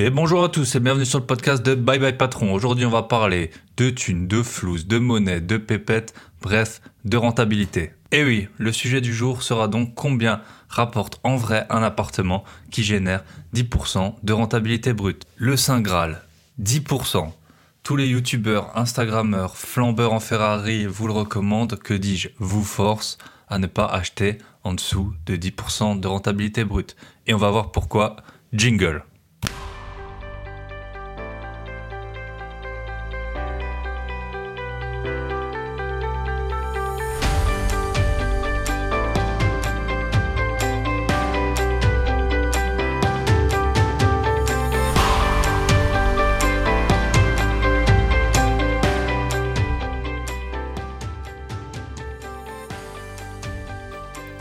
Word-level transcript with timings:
Et 0.00 0.10
bonjour 0.10 0.44
à 0.44 0.48
tous 0.48 0.76
et 0.76 0.78
bienvenue 0.78 1.04
sur 1.04 1.18
le 1.18 1.26
podcast 1.26 1.60
de 1.66 1.74
Bye 1.74 1.98
Bye 1.98 2.16
Patron. 2.16 2.52
Aujourd'hui, 2.52 2.86
on 2.86 2.90
va 2.90 3.02
parler 3.02 3.50
de 3.76 3.90
thunes, 3.90 4.28
de 4.28 4.44
flouze, 4.44 4.86
de 4.86 4.98
monnaie, 4.98 5.40
de 5.40 5.56
pépettes, 5.56 6.14
bref, 6.40 6.80
de 7.04 7.16
rentabilité. 7.16 7.90
Et 8.12 8.22
oui, 8.22 8.46
le 8.58 8.70
sujet 8.70 9.00
du 9.00 9.12
jour 9.12 9.42
sera 9.42 9.66
donc 9.66 9.96
combien 9.96 10.40
rapporte 10.68 11.18
en 11.24 11.34
vrai 11.34 11.66
un 11.68 11.82
appartement 11.82 12.44
qui 12.70 12.84
génère 12.84 13.24
10% 13.56 14.14
de 14.22 14.32
rentabilité 14.32 14.92
brute. 14.92 15.24
Le 15.36 15.56
Saint 15.56 15.80
Graal, 15.80 16.22
10%. 16.62 17.32
Tous 17.82 17.96
les 17.96 18.06
youtubeurs, 18.06 18.70
instagrammeurs, 18.78 19.56
flambeurs 19.56 20.12
en 20.12 20.20
Ferrari 20.20 20.86
vous 20.86 21.08
le 21.08 21.12
recommandent, 21.12 21.76
que 21.76 21.94
dis-je, 21.94 22.28
vous 22.38 22.62
force 22.62 23.18
à 23.48 23.58
ne 23.58 23.66
pas 23.66 23.86
acheter 23.86 24.38
en 24.62 24.74
dessous 24.74 25.12
de 25.26 25.34
10% 25.34 25.98
de 25.98 26.06
rentabilité 26.06 26.62
brute. 26.62 26.94
Et 27.26 27.34
on 27.34 27.38
va 27.38 27.50
voir 27.50 27.72
pourquoi. 27.72 28.14
Jingle. 28.52 29.02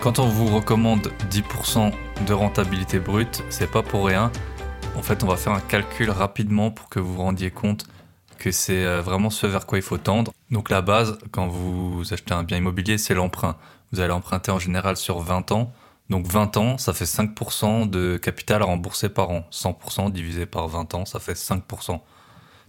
Quand 0.08 0.20
on 0.20 0.30
vous 0.30 0.48
recommande 0.56 1.12
10% 1.30 1.92
de 2.26 2.34
rentabilité 2.34 2.98
brute, 2.98 3.44
c'est 3.50 3.70
pas 3.70 3.84
pour 3.84 4.06
rien. 4.06 4.32
En 4.96 5.02
fait, 5.02 5.22
on 5.22 5.28
va 5.28 5.36
faire 5.36 5.52
un 5.52 5.60
calcul 5.60 6.10
rapidement 6.10 6.72
pour 6.72 6.88
que 6.88 7.02
vous 7.02 7.16
vous 7.16 7.22
rendiez 7.24 7.52
compte 7.52 7.86
que 8.40 8.54
c'est 8.54 8.86
euh, 8.86 9.02
vraiment 9.02 9.30
ce 9.30 9.48
vers 9.48 9.66
quoi 9.66 9.80
il 9.80 9.82
faut 9.82 9.98
tendre. 9.98 10.32
Donc 10.50 10.70
la 10.70 10.82
base, 10.82 11.20
quand 11.32 11.48
vous 11.48 12.06
achetez 12.14 12.34
un 12.34 12.44
bien 12.44 12.56
immobilier, 12.56 12.98
c'est 12.98 13.16
l'emprunt. 13.16 13.58
Vous 13.92 14.00
allez 14.00 14.14
emprunter 14.14 14.50
en 14.50 14.60
général 14.60 14.96
sur 14.96 15.20
20 15.20 15.52
ans. 15.52 15.74
Donc 16.10 16.26
20 16.26 16.56
ans, 16.56 16.78
ça 16.78 16.94
fait 16.94 17.04
5% 17.04 17.90
de 17.90 18.16
capital 18.16 18.62
à 18.62 18.66
rembourser 18.66 19.10
par 19.10 19.30
an. 19.30 19.46
100% 19.52 20.14
divisé 20.14 20.46
par 20.46 20.70
20 20.70 20.94
ans, 20.94 21.04
ça 21.04 21.20
fait 21.20 21.34
5%. 21.34 21.88
Donc 21.88 22.02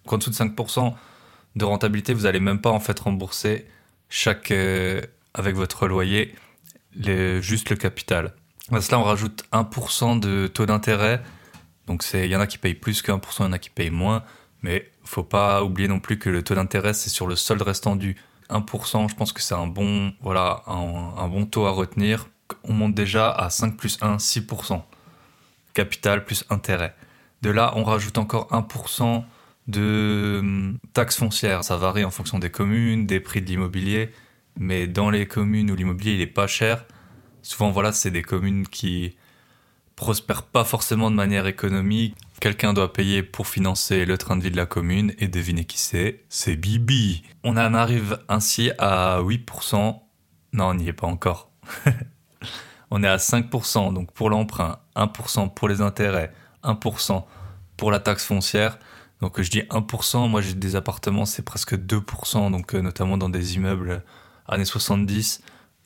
en 0.09 0.19
dessous 0.19 0.31
de 0.31 0.35
5% 0.35 0.93
de 1.55 1.65
rentabilité, 1.65 2.15
vous 2.15 2.23
n'allez 2.23 2.41
même 2.41 2.61
pas 2.61 2.71
en 2.71 2.81
fait 2.81 2.99
rembourser 2.99 3.69
chaque 4.09 4.51
euh, 4.51 5.03
avec 5.35 5.55
votre 5.55 5.87
loyer 5.87 6.35
juste 7.41 7.71
le 7.71 7.77
capital. 7.77 8.35
À 8.71 8.81
cela, 8.81 8.99
on 8.99 9.05
rajoute 9.05 9.45
1% 9.53 10.21
de 10.21 10.47
taux 10.47 10.67
d'intérêt. 10.67 11.23
Donc, 11.87 12.05
il 12.13 12.27
y 12.27 12.37
en 12.37 12.41
a 12.41 12.47
qui 12.47 12.59
payent 12.59 12.75
plus 12.75 13.01
que 13.01 13.11
1%, 13.11 13.21
il 13.41 13.43
y 13.43 13.47
en 13.47 13.53
a 13.53 13.59
qui 13.59 13.71
payent 13.71 13.91
moins. 13.91 14.25
Mais 14.63 14.91
faut 15.05 15.23
pas 15.23 15.63
oublier 15.63 15.89
non 15.89 16.01
plus 16.01 16.19
que 16.19 16.29
le 16.29 16.43
taux 16.43 16.55
d'intérêt, 16.55 16.93
c'est 16.93 17.09
sur 17.09 17.27
le 17.27 17.37
solde 17.37 17.63
restant 17.63 17.97
du 17.97 18.17
1%. 18.51 19.09
Je 19.09 19.15
pense 19.15 19.33
que 19.33 19.41
c'est 19.41 19.55
un 19.55 19.67
bon, 19.67 20.13
voilà, 20.21 20.63
un, 20.67 21.29
bon 21.29 21.47
taux 21.47 21.67
à 21.67 21.71
retenir. 21.71 22.29
On 22.65 22.73
monte 22.73 22.95
déjà 22.95 23.31
à 23.31 23.49
5 23.49 23.77
plus 23.77 23.99
1, 24.03 24.17
6%. 24.17 24.83
Capital 25.75 26.25
plus 26.25 26.45
intérêt. 26.51 26.95
De 27.43 27.51
là, 27.51 27.73
on 27.77 27.85
rajoute 27.85 28.19
encore 28.19 28.49
1% 28.51 29.25
de 29.69 30.39
hum, 30.41 30.79
taxes 30.93 31.17
foncières. 31.17 31.65
Ça 31.65 31.77
varie 31.77 32.05
en 32.05 32.11
fonction 32.11 32.39
des 32.39 32.51
communes, 32.51 33.07
des 33.07 33.21
prix 33.21 33.41
de 33.41 33.47
l'immobilier 33.47 34.11
mais 34.59 34.87
dans 34.87 35.09
les 35.09 35.27
communes 35.27 35.71
où 35.71 35.77
l'immobilier 35.77 36.15
il 36.15 36.21
est 36.21 36.27
pas 36.27 36.47
cher, 36.47 36.85
souvent 37.43 37.71
voilà, 37.71 37.93
c'est 37.93 38.11
des 38.11 38.23
communes 38.23 38.67
qui 38.67 39.17
prospèrent 39.97 40.45
pas 40.45 40.65
forcément 40.65 41.11
de 41.11 41.17
manière 41.17 41.47
économique. 41.47 42.15
Quelqu'un 42.41 42.73
doit 42.73 42.93
payer 42.93 43.23
pour 43.23 43.49
financer 43.49 44.05
le 44.05 44.19
train 44.19 44.37
de 44.37 44.43
vie 44.43 44.51
de 44.51 44.57
la 44.57 44.67
commune 44.67 45.15
et 45.19 45.29
devinez 45.29 45.65
qui 45.65 45.79
c'est 45.79 46.25
C'est 46.29 46.57
Bibi. 46.57 47.23
On 47.43 47.57
en 47.57 47.75
arrive 47.75 48.19
ainsi 48.29 48.71
à 48.79 49.21
8%. 49.21 50.01
Non, 50.53 50.67
on 50.67 50.75
n'y 50.75 50.89
est 50.89 50.93
pas 50.93 51.07
encore. 51.07 51.51
on 52.91 53.03
est 53.03 53.09
à 53.09 53.17
5% 53.17 53.93
donc 53.93 54.13
pour 54.13 54.31
l'emprunt, 54.31 54.79
1% 54.97 55.53
pour 55.55 55.69
les 55.69 55.81
intérêts, 55.81 56.33
1% 56.65 57.25
pour 57.77 57.91
la 57.91 58.01
taxe 58.01 58.25
foncière. 58.25 58.79
Donc 59.21 59.41
je 59.41 59.51
dis 59.51 59.63
1%, 59.63 60.29
moi 60.29 60.41
j'ai 60.41 60.55
des 60.55 60.77
appartements, 60.77 61.25
c'est 61.25 61.43
presque 61.43 61.75
2%, 61.75 62.53
donc 62.53 62.75
euh, 62.75 62.81
notamment 62.81 63.17
dans 63.19 63.29
des 63.29 63.57
immeubles 63.57 64.05
années 64.49 64.65
70, 64.65 65.43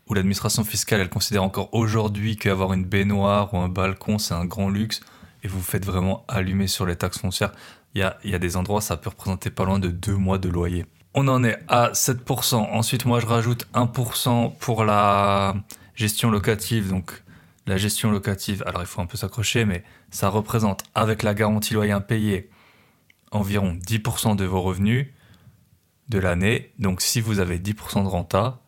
où 0.08 0.14
l'administration 0.14 0.64
fiscale, 0.64 1.00
elle 1.00 1.10
considère 1.10 1.42
encore 1.42 1.72
aujourd'hui 1.74 2.36
qu'avoir 2.36 2.72
une 2.72 2.84
baignoire 2.84 3.52
ou 3.54 3.58
un 3.58 3.68
balcon, 3.68 4.18
c'est 4.18 4.34
un 4.34 4.44
grand 4.44 4.70
luxe, 4.70 5.00
et 5.42 5.48
vous 5.48 5.58
vous 5.58 5.64
faites 5.64 5.84
vraiment 5.84 6.24
allumer 6.28 6.66
sur 6.66 6.86
les 6.86 6.96
taxes 6.96 7.18
foncières. 7.18 7.52
Il 7.94 8.00
y 8.00 8.04
a, 8.04 8.16
y 8.24 8.34
a 8.34 8.38
des 8.38 8.56
endroits, 8.56 8.80
ça 8.80 8.96
peut 8.96 9.10
représenter 9.10 9.50
pas 9.50 9.64
loin 9.64 9.78
de 9.78 9.88
deux 9.88 10.14
mois 10.16 10.38
de 10.38 10.48
loyer. 10.48 10.86
On 11.14 11.28
en 11.28 11.44
est 11.44 11.58
à 11.68 11.90
7%. 11.90 12.54
Ensuite, 12.54 13.04
moi, 13.04 13.20
je 13.20 13.26
rajoute 13.26 13.66
1% 13.74 14.56
pour 14.56 14.84
la 14.84 15.54
gestion 15.94 16.30
locative. 16.30 16.88
Donc, 16.88 17.22
la 17.66 17.76
gestion 17.76 18.10
locative, 18.10 18.62
alors 18.66 18.82
il 18.82 18.86
faut 18.86 19.02
un 19.02 19.06
peu 19.06 19.18
s'accrocher, 19.18 19.64
mais 19.64 19.84
ça 20.10 20.28
représente, 20.28 20.84
avec 20.94 21.22
la 21.22 21.34
garantie 21.34 21.74
loyer 21.74 21.92
impayé, 21.92 22.48
environ 23.30 23.74
10% 23.74 24.36
de 24.36 24.44
vos 24.44 24.62
revenus 24.62 25.06
de 26.08 26.18
l'année. 26.18 26.72
Donc 26.78 27.00
si 27.00 27.20
vous 27.20 27.40
avez 27.40 27.58
10% 27.58 28.02
de 28.02 28.08
renta, 28.08 28.60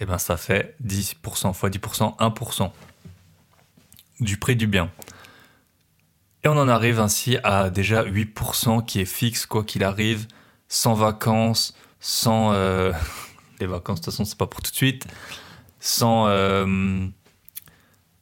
eh 0.00 0.06
ben 0.06 0.18
ça 0.18 0.36
fait 0.36 0.76
10% 0.84 1.14
x 1.14 1.44
10%, 1.44 2.16
1% 2.18 2.70
du 4.20 4.36
prix 4.36 4.56
du 4.56 4.66
bien. 4.66 4.90
Et 6.44 6.48
on 6.48 6.56
en 6.56 6.68
arrive 6.68 7.00
ainsi 7.00 7.36
à 7.42 7.70
déjà 7.70 8.04
8% 8.04 8.84
qui 8.84 9.00
est 9.00 9.04
fixe 9.04 9.46
quoi 9.46 9.64
qu'il 9.64 9.84
arrive, 9.84 10.26
sans 10.68 10.94
vacances, 10.94 11.74
sans... 12.00 12.52
Euh, 12.52 12.92
les 13.60 13.66
vacances 13.66 14.00
de 14.00 14.04
toute 14.04 14.12
façon 14.12 14.24
c'est 14.24 14.38
pas 14.38 14.46
pour 14.46 14.62
tout 14.62 14.70
de 14.70 14.76
suite, 14.76 15.06
sans 15.80 16.28
euh, 16.28 17.06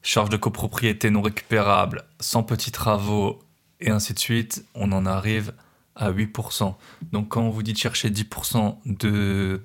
charge 0.02 0.30
de 0.30 0.36
copropriété 0.36 1.10
non 1.10 1.20
récupérable, 1.20 2.04
sans 2.20 2.42
petits 2.42 2.72
travaux 2.72 3.42
et 3.80 3.90
ainsi 3.90 4.14
de 4.14 4.18
suite, 4.18 4.64
on 4.74 4.92
en 4.92 5.04
arrive 5.04 5.52
à 5.96 6.12
8%. 6.12 6.74
Donc 7.12 7.28
quand 7.28 7.42
on 7.42 7.50
vous 7.50 7.62
dit 7.62 7.72
de 7.72 7.78
chercher 7.78 8.10
10% 8.10 8.76
de, 8.86 9.62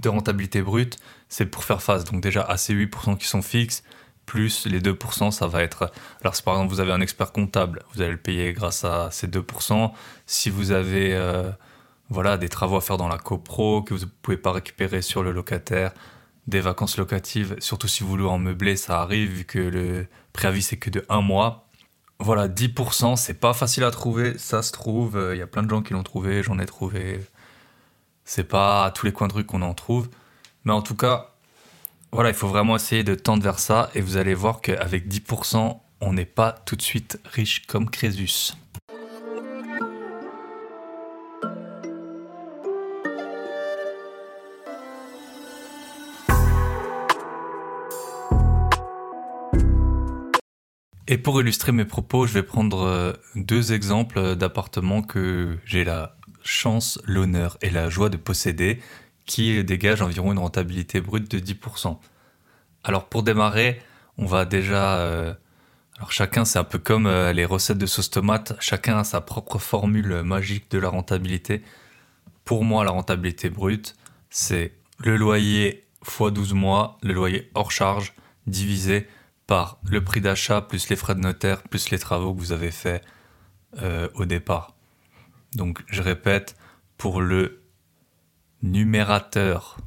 de 0.00 0.08
rentabilité 0.08 0.62
brute, 0.62 0.98
c'est 1.28 1.46
pour 1.46 1.64
faire 1.64 1.82
face. 1.82 2.04
Donc 2.04 2.22
déjà 2.22 2.42
à 2.42 2.56
ces 2.56 2.74
8% 2.74 3.18
qui 3.18 3.26
sont 3.26 3.42
fixes, 3.42 3.82
plus 4.26 4.66
les 4.66 4.80
2%, 4.80 5.30
ça 5.30 5.46
va 5.46 5.62
être... 5.62 5.92
Alors 6.22 6.36
si 6.36 6.42
par 6.42 6.54
exemple 6.54 6.72
vous 6.72 6.80
avez 6.80 6.92
un 6.92 7.00
expert 7.00 7.32
comptable, 7.32 7.82
vous 7.92 8.02
allez 8.02 8.12
le 8.12 8.16
payer 8.16 8.52
grâce 8.52 8.84
à 8.84 9.10
ces 9.10 9.26
2%. 9.26 9.92
Si 10.26 10.48
vous 10.48 10.70
avez 10.70 11.14
euh, 11.14 11.50
voilà, 12.08 12.36
des 12.38 12.48
travaux 12.48 12.76
à 12.76 12.80
faire 12.80 12.96
dans 12.96 13.08
la 13.08 13.18
copro 13.18 13.82
que 13.82 13.94
vous 13.94 14.04
ne 14.04 14.10
pouvez 14.22 14.36
pas 14.36 14.52
récupérer 14.52 15.02
sur 15.02 15.22
le 15.22 15.32
locataire, 15.32 15.92
des 16.46 16.60
vacances 16.60 16.96
locatives, 16.96 17.56
surtout 17.60 17.88
si 17.88 18.02
vous 18.02 18.16
louez 18.16 18.28
en 18.28 18.38
meublé, 18.38 18.76
ça 18.76 19.00
arrive 19.00 19.30
vu 19.30 19.44
que 19.44 19.58
le 19.58 20.06
préavis 20.32 20.62
c'est 20.62 20.76
que 20.76 20.90
de 20.90 21.04
un 21.08 21.20
mois 21.20 21.68
voilà, 22.22 22.48
10%, 22.48 23.16
c'est 23.16 23.34
pas 23.34 23.52
facile 23.52 23.84
à 23.84 23.90
trouver, 23.90 24.38
ça 24.38 24.62
se 24.62 24.72
trouve, 24.72 25.12
il 25.14 25.18
euh, 25.18 25.36
y 25.36 25.42
a 25.42 25.46
plein 25.46 25.62
de 25.62 25.70
gens 25.70 25.82
qui 25.82 25.92
l'ont 25.92 26.02
trouvé, 26.02 26.42
j'en 26.42 26.58
ai 26.58 26.66
trouvé. 26.66 27.20
C'est 28.24 28.44
pas 28.44 28.84
à 28.84 28.90
tous 28.90 29.06
les 29.06 29.12
coins 29.12 29.28
de 29.28 29.32
rue 29.32 29.44
qu'on 29.44 29.62
en 29.62 29.74
trouve. 29.74 30.08
Mais 30.64 30.72
en 30.72 30.82
tout 30.82 30.94
cas, 30.94 31.34
voilà, 32.12 32.30
il 32.30 32.34
faut 32.34 32.48
vraiment 32.48 32.76
essayer 32.76 33.02
de 33.04 33.14
tendre 33.14 33.42
vers 33.42 33.58
ça 33.58 33.90
et 33.94 34.00
vous 34.00 34.16
allez 34.16 34.34
voir 34.34 34.60
qu'avec 34.60 35.08
10%, 35.08 35.80
on 36.00 36.12
n'est 36.12 36.24
pas 36.24 36.52
tout 36.52 36.76
de 36.76 36.82
suite 36.82 37.18
riche 37.24 37.66
comme 37.66 37.90
Crésus. 37.90 38.54
Et 51.12 51.18
pour 51.18 51.38
illustrer 51.38 51.72
mes 51.72 51.84
propos, 51.84 52.26
je 52.26 52.32
vais 52.32 52.42
prendre 52.42 52.86
euh, 52.86 53.12
deux 53.34 53.74
exemples 53.74 54.34
d'appartements 54.34 55.02
que 55.02 55.58
j'ai 55.66 55.84
la 55.84 56.16
chance, 56.42 56.98
l'honneur 57.04 57.58
et 57.60 57.68
la 57.68 57.90
joie 57.90 58.08
de 58.08 58.16
posséder, 58.16 58.80
qui 59.26 59.62
dégagent 59.62 60.00
environ 60.00 60.32
une 60.32 60.38
rentabilité 60.38 61.02
brute 61.02 61.30
de 61.30 61.38
10%. 61.38 61.98
Alors 62.82 63.10
pour 63.10 63.22
démarrer, 63.22 63.82
on 64.16 64.24
va 64.24 64.46
déjà... 64.46 65.00
Euh, 65.00 65.34
alors 65.98 66.12
chacun, 66.12 66.46
c'est 66.46 66.58
un 66.58 66.64
peu 66.64 66.78
comme 66.78 67.06
euh, 67.06 67.34
les 67.34 67.44
recettes 67.44 67.76
de 67.76 67.84
sauce 67.84 68.08
tomate, 68.08 68.54
chacun 68.58 68.96
a 68.96 69.04
sa 69.04 69.20
propre 69.20 69.58
formule 69.58 70.22
magique 70.22 70.70
de 70.70 70.78
la 70.78 70.88
rentabilité. 70.88 71.62
Pour 72.46 72.64
moi, 72.64 72.84
la 72.86 72.90
rentabilité 72.90 73.50
brute, 73.50 73.96
c'est 74.30 74.72
le 74.96 75.18
loyer 75.18 75.84
x 76.06 76.32
12 76.32 76.54
mois, 76.54 76.96
le 77.02 77.12
loyer 77.12 77.50
hors 77.54 77.70
charge, 77.70 78.14
divisé 78.46 79.08
par 79.46 79.78
le 79.84 80.02
prix 80.02 80.20
d'achat 80.20 80.60
plus 80.60 80.88
les 80.88 80.96
frais 80.96 81.14
de 81.14 81.20
notaire 81.20 81.62
plus 81.62 81.90
les 81.90 81.98
travaux 81.98 82.34
que 82.34 82.38
vous 82.38 82.52
avez 82.52 82.70
faits 82.70 83.04
euh, 83.78 84.08
au 84.14 84.24
départ. 84.24 84.74
Donc 85.54 85.82
je 85.86 86.02
répète, 86.02 86.56
pour 86.96 87.20
le 87.20 87.62
numérateur, 88.62 89.78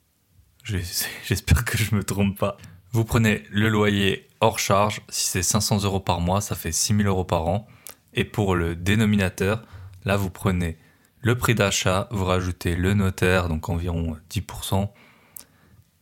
j'espère 0.64 1.64
que 1.64 1.78
je 1.78 1.94
me 1.94 2.04
trompe 2.04 2.38
pas, 2.38 2.56
vous 2.92 3.04
prenez 3.04 3.44
le 3.50 3.68
loyer 3.68 4.28
hors 4.40 4.58
charge, 4.58 5.00
si 5.08 5.28
c'est 5.28 5.42
500 5.42 5.84
euros 5.84 6.00
par 6.00 6.20
mois, 6.20 6.40
ça 6.40 6.54
fait 6.54 6.72
6000 6.72 7.06
euros 7.06 7.24
par 7.24 7.46
an. 7.46 7.66
Et 8.14 8.24
pour 8.24 8.54
le 8.54 8.74
dénominateur, 8.74 9.62
là 10.04 10.16
vous 10.16 10.30
prenez 10.30 10.78
le 11.20 11.36
prix 11.36 11.54
d'achat, 11.54 12.08
vous 12.10 12.24
rajoutez 12.24 12.76
le 12.76 12.94
notaire, 12.94 13.48
donc 13.48 13.68
environ 13.68 14.16
10%, 14.30 14.88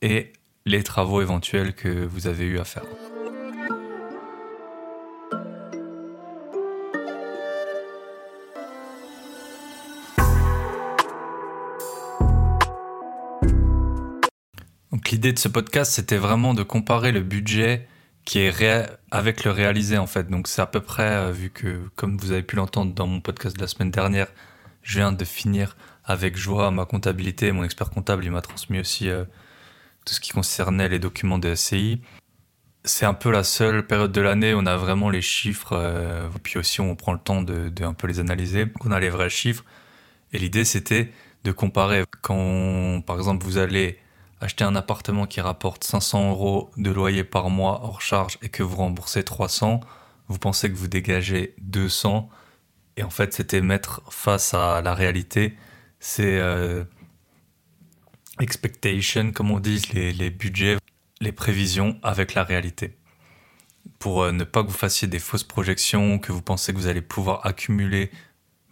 et 0.02 0.32
les 0.66 0.82
travaux 0.82 1.22
éventuels 1.22 1.72
que 1.72 2.04
vous 2.04 2.26
avez 2.26 2.44
eu 2.44 2.58
à 2.58 2.64
faire. 2.64 2.84
L'idée 15.16 15.32
de 15.32 15.38
ce 15.38 15.48
podcast, 15.48 15.92
c'était 15.92 16.18
vraiment 16.18 16.52
de 16.52 16.62
comparer 16.62 17.10
le 17.10 17.22
budget 17.22 17.88
qui 18.26 18.38
est 18.40 18.86
avec 19.10 19.44
le 19.44 19.50
réalisé 19.50 19.96
en 19.96 20.06
fait. 20.06 20.28
Donc 20.28 20.46
c'est 20.46 20.60
à 20.60 20.66
peu 20.66 20.80
près, 20.80 21.10
euh, 21.10 21.32
vu 21.32 21.48
que 21.48 21.88
comme 21.96 22.18
vous 22.18 22.32
avez 22.32 22.42
pu 22.42 22.56
l'entendre 22.56 22.92
dans 22.92 23.06
mon 23.06 23.22
podcast 23.22 23.56
de 23.56 23.62
la 23.62 23.66
semaine 23.66 23.90
dernière, 23.90 24.26
je 24.82 24.98
viens 24.98 25.12
de 25.12 25.24
finir 25.24 25.74
avec 26.04 26.36
joie 26.36 26.70
ma 26.70 26.84
comptabilité. 26.84 27.50
Mon 27.50 27.64
expert 27.64 27.88
comptable, 27.88 28.26
il 28.26 28.30
m'a 28.30 28.42
transmis 28.42 28.78
aussi 28.78 29.08
euh, 29.08 29.24
tout 30.06 30.14
ce 30.14 30.20
qui 30.20 30.30
concernait 30.30 30.88
les 30.88 30.98
documents 30.98 31.38
de 31.38 31.54
SCI. 31.54 32.00
C'est 32.84 33.04
un 33.04 33.14
peu 33.14 33.30
la 33.30 33.42
seule 33.42 33.86
période 33.86 34.12
de 34.12 34.20
l'année 34.20 34.54
où 34.54 34.58
on 34.58 34.66
a 34.66 34.76
vraiment 34.76 35.10
les 35.10 35.20
chiffres, 35.20 35.72
euh, 35.72 36.28
puis 36.44 36.58
aussi 36.58 36.80
on 36.80 36.94
prend 36.94 37.12
le 37.12 37.18
temps 37.18 37.42
de, 37.42 37.70
un 37.82 37.92
peu 37.92 38.06
les 38.06 38.20
analyser. 38.20 38.66
Donc 38.66 38.86
on 38.86 38.92
a 38.92 39.00
les 39.00 39.10
vrais 39.10 39.28
chiffres. 39.28 39.64
Et 40.32 40.38
l'idée 40.38 40.64
c'était 40.64 41.12
de 41.44 41.52
comparer 41.52 42.04
quand, 42.22 43.02
par 43.04 43.16
exemple, 43.16 43.44
vous 43.44 43.58
allez 43.58 43.98
acheter 44.40 44.64
un 44.64 44.76
appartement 44.76 45.26
qui 45.26 45.40
rapporte 45.40 45.82
500 45.84 46.30
euros 46.30 46.70
de 46.76 46.90
loyer 46.90 47.24
par 47.24 47.50
mois 47.50 47.80
hors 47.82 48.00
charge 48.00 48.38
et 48.42 48.48
que 48.48 48.62
vous 48.62 48.76
remboursez 48.76 49.24
300, 49.24 49.80
vous 50.28 50.38
pensez 50.38 50.70
que 50.70 50.76
vous 50.76 50.88
dégagez 50.88 51.54
200 51.62 52.28
et 52.96 53.02
en 53.02 53.10
fait 53.10 53.32
c'était 53.32 53.60
mettre 53.60 54.02
face 54.10 54.54
à 54.54 54.82
la 54.82 54.94
réalité, 54.94 55.56
c'est 56.00 56.38
euh, 56.38 56.84
expectation 58.40 59.32
comme 59.32 59.50
on 59.50 59.60
dit, 59.60 59.82
les, 59.92 60.30
budgets, 60.30 60.78
les 61.20 61.32
prévisions 61.32 61.98
avec 62.02 62.34
la 62.34 62.44
réalité. 62.44 62.96
Pour 63.98 64.22
euh, 64.22 64.32
ne 64.32 64.44
pas 64.44 64.62
que 64.62 64.68
vous 64.68 64.74
fassiez 64.74 65.08
des 65.08 65.18
fausses 65.18 65.44
projections, 65.44 66.18
que 66.18 66.32
vous 66.32 66.42
pensez 66.42 66.72
que 66.72 66.78
vous 66.78 66.88
allez 66.88 67.02
pouvoir 67.02 67.46
accumuler 67.46 68.10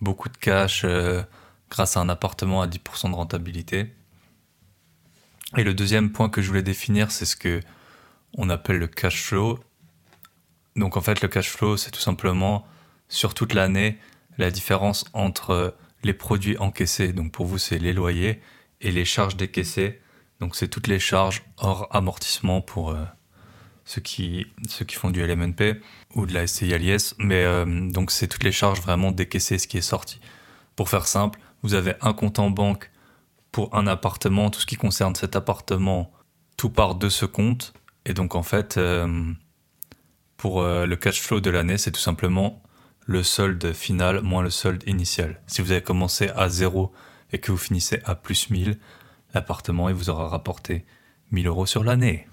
beaucoup 0.01 0.29
de 0.29 0.37
cash 0.37 0.83
euh, 0.85 1.23
grâce 1.71 1.97
à 1.97 2.01
un 2.01 2.09
appartement 2.09 2.63
à 2.63 2.67
10% 2.67 3.11
de 3.11 3.15
rentabilité. 3.15 3.93
Et 5.57 5.65
le 5.65 5.73
deuxième 5.73 6.11
point 6.11 6.29
que 6.29 6.43
je 6.43 6.49
voulais 6.49 6.63
définir, 6.63 7.11
c'est 7.11 7.25
ce 7.25 7.37
que 7.37 7.61
on 8.37 8.51
appelle 8.51 8.79
le 8.79 8.89
cash 8.89 9.23
flow. 9.23 9.61
Donc 10.75 10.97
en 10.97 11.01
fait, 11.01 11.23
le 11.23 11.29
cash 11.29 11.49
flow, 11.49 11.77
c'est 11.77 11.93
tout 11.93 12.01
simplement 12.01 12.67
sur 13.09 13.35
toute 13.35 13.55
l'année 13.55 13.99
la 14.39 14.51
différence 14.51 15.05
entre 15.13 15.77
les 16.03 16.13
produits 16.13 16.59
encaissés, 16.59 17.13
donc 17.13 17.33
pour 17.33 17.47
vous 17.47 17.59
c'est 17.59 17.79
les 17.79 17.93
loyers, 17.93 18.41
et 18.81 18.91
les 18.91 19.05
charges 19.05 19.37
décaissées, 19.37 20.01
donc 20.41 20.57
c'est 20.57 20.69
toutes 20.69 20.89
les 20.89 20.99
charges 20.99 21.43
hors 21.59 21.89
amortissement 21.95 22.61
pour 22.61 22.91
euh, 22.91 23.05
ceux, 23.85 24.01
qui, 24.01 24.47
ceux 24.69 24.85
qui 24.85 24.97
font 24.97 25.11
du 25.11 25.25
LMNP 25.25 25.81
ou 26.15 26.27
de 26.27 26.35
la 26.35 26.47
SCI 26.47 26.75
mais 27.19 27.45
euh, 27.45 27.65
donc 27.91 28.11
c'est 28.11 28.29
toutes 28.29 28.45
les 28.45 28.53
charges 28.53 28.81
vraiment 28.81 29.13
décaissées, 29.13 29.59
ce 29.59 29.67
qui 29.67 29.79
est 29.79 29.83
sorti. 29.83 30.21
Pour 30.77 30.89
faire 30.89 31.07
simple, 31.07 31.39
vous 31.63 31.75
avez 31.75 31.95
un 32.01 32.13
compte 32.13 32.39
en 32.39 32.51
banque 32.51 32.91
pour 33.53 33.75
un 33.75 33.87
appartement, 33.87 34.51
tout 34.51 34.61
ce 34.61 34.67
qui 34.67 34.77
concerne 34.77 35.15
cet 35.15 35.37
appartement, 35.37 36.13
tout 36.57 36.71
part 36.71 36.97
de 36.97 37.09
ce 37.09 37.25
compte. 37.25 37.73
Et 38.05 38.13
donc 38.13 38.35
en 38.35 38.43
fait, 38.43 38.77
euh, 38.77 39.33
pour 40.37 40.63
le 40.63 40.95
cash 40.97 41.23
flow 41.23 41.41
de 41.41 41.49
l'année, 41.49 41.79
c'est 41.79 41.93
tout 41.93 42.01
simplement 42.01 42.63
le 43.07 43.23
solde 43.23 43.73
final 43.73 44.21
moins 44.21 44.43
le 44.43 44.51
solde 44.51 44.83
initial. 44.87 45.41
Si 45.47 45.63
vous 45.63 45.73
avez 45.73 45.83
commencé 45.83 46.31
à 46.37 46.49
zéro 46.49 46.93
et 47.35 47.39
que 47.41 47.51
vous 47.51 47.59
finissez 47.59 47.99
à 48.05 48.15
plus 48.15 48.49
1000, 48.49 48.79
l'appartement 49.35 49.93
vous 49.93 50.09
aura 50.09 50.29
rapporté 50.29 50.85
1000 51.33 51.49
euros 51.49 51.67
sur 51.67 51.83
l'année. 51.83 52.29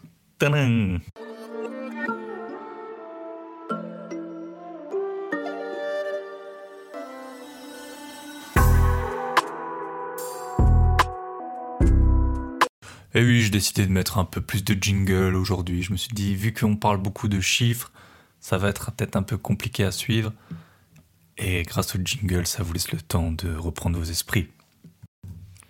Et 13.14 13.24
oui, 13.24 13.42
j'ai 13.42 13.50
décidé 13.50 13.88
de 13.88 13.92
mettre 13.92 14.20
un 14.20 14.26
peu 14.26 14.40
plus 14.40 14.64
de 14.64 14.78
jingle 14.80 15.36
aujourd'hui. 15.36 15.82
Je 15.82 15.92
me 15.92 15.98
suis 15.98 16.14
dit, 16.14 16.36
vu 16.36 16.54
qu'on 16.54 16.76
parle 16.76 16.98
beaucoup 16.98 17.28
de 17.28 17.40
chiffres, 17.42 17.92
ça 18.40 18.60
va 18.60 18.70
être 18.70 18.92
peut-être 18.92 19.16
un 19.16 19.24
peu 19.24 19.38
compliqué 19.38 19.84
à 19.84 19.92
suivre. 19.92 20.32
Et 21.40 21.64
grâce 21.64 21.96
au 21.96 22.00
jingle, 22.04 22.46
ça 22.46 22.62
vous 22.62 22.74
laisse 22.74 22.92
le 22.92 23.02
temps 23.02 23.32
de 23.32 23.52
reprendre 23.56 23.98
vos 23.98 24.06
esprits. 24.06 24.48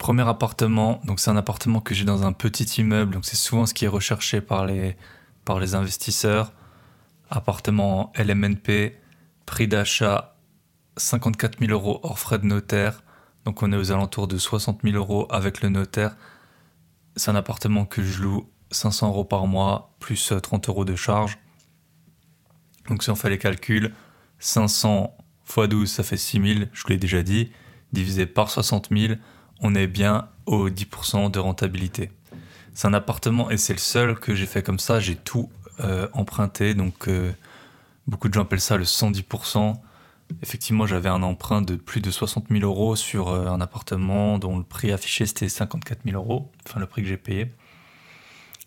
Premier 0.02 0.28
appartement, 0.28 1.00
donc 1.06 1.20
c'est 1.20 1.30
un 1.30 1.38
appartement 1.38 1.80
que 1.80 1.94
j'ai 1.94 2.06
dans 2.06 2.24
un 2.24 2.34
petit 2.34 2.64
immeuble, 2.82 3.14
donc 3.14 3.24
c'est 3.24 3.36
souvent 3.36 3.68
ce 3.68 3.76
qui 3.76 3.86
est 3.86 3.88
recherché 3.88 4.42
par 4.42 4.66
les, 4.66 4.96
investisseurs. 5.76 6.54
Appartement 7.30 8.12
LMNP, 8.18 8.98
prix 9.46 9.68
d'achat 9.68 10.36
54 10.98 11.60
000 11.60 11.72
euros 11.72 12.00
hors 12.02 12.18
frais 12.18 12.40
de 12.40 12.46
notaire, 12.46 13.04
donc 13.46 13.62
on 13.62 13.72
est 13.72 13.78
aux 13.78 13.92
alentours 13.92 14.28
de 14.28 14.40
60 14.40 14.80
000 14.84 14.96
euros 14.98 15.28
avec 15.30 15.62
le 15.62 15.70
notaire 15.70 16.16
c'est 17.16 17.32
un 17.32 17.36
appartement 17.36 17.86
que 17.86 18.02
je 18.04 18.22
loue 18.22 18.50
500 18.72 19.10
euros 19.10 19.26
par 19.26 19.48
mois, 19.48 19.94
plus 20.00 20.34
30 20.42 20.68
euh, 20.68 20.72
euros 20.72 20.86
de 20.86 20.96
charge. 20.96 21.38
Donc 22.88 23.04
si 23.04 23.10
on 23.10 23.16
fait 23.16 23.30
les 23.30 23.38
calculs, 23.38 23.94
500 24.40 25.16
x 25.48 25.68
12, 25.68 25.92
ça 25.92 26.04
fait 26.04 26.18
6000, 26.18 26.70
je 26.72 26.82
vous 26.82 26.90
l'ai 26.90 26.98
déjà 26.98 27.22
dit, 27.22 27.52
divisé 27.92 28.26
par 28.26 28.50
60 28.50 28.90
000, 28.92 29.14
on 29.62 29.76
est 29.76 29.88
bien 29.88 30.28
au 30.46 30.70
10% 30.70 31.32
de 31.32 31.40
rentabilité. 31.40 32.12
C'est 32.74 32.88
un 32.88 32.94
appartement 32.94 33.50
et 33.50 33.58
c'est 33.58 33.74
le 33.74 33.80
seul 33.80 34.20
que 34.20 34.36
j'ai 34.36 34.46
fait 34.46 34.64
comme 34.64 34.80
ça, 34.80 35.00
j'ai 35.00 35.16
tout 35.16 35.50
euh, 35.80 36.08
emprunté, 36.14 36.74
donc 36.74 37.08
euh, 37.08 37.32
beaucoup 38.08 38.28
de 38.28 38.34
gens 38.34 38.42
appellent 38.42 38.62
ça 38.62 38.78
le 38.78 38.84
110% 38.84 39.76
effectivement, 40.42 40.86
j'avais 40.86 41.10
un 41.10 41.24
emprunt 41.24 41.62
de 41.62 41.76
plus 41.76 42.02
de 42.02 42.12
60 42.12 42.46
000 42.50 42.64
euros 42.64 42.96
sur 42.96 43.30
euh, 43.30 43.48
un 43.48 43.62
appartement 43.62 44.38
dont 44.40 44.58
le 44.58 44.64
prix 44.64 44.92
affiché 44.92 45.26
c'était 45.26 45.50
54 45.50 46.00
000 46.06 46.16
euros, 46.16 46.52
enfin 46.68 46.80
le 46.80 46.86
prix 46.86 47.02
que 47.02 47.08
j'ai 47.08 47.18
payé. 47.18 47.52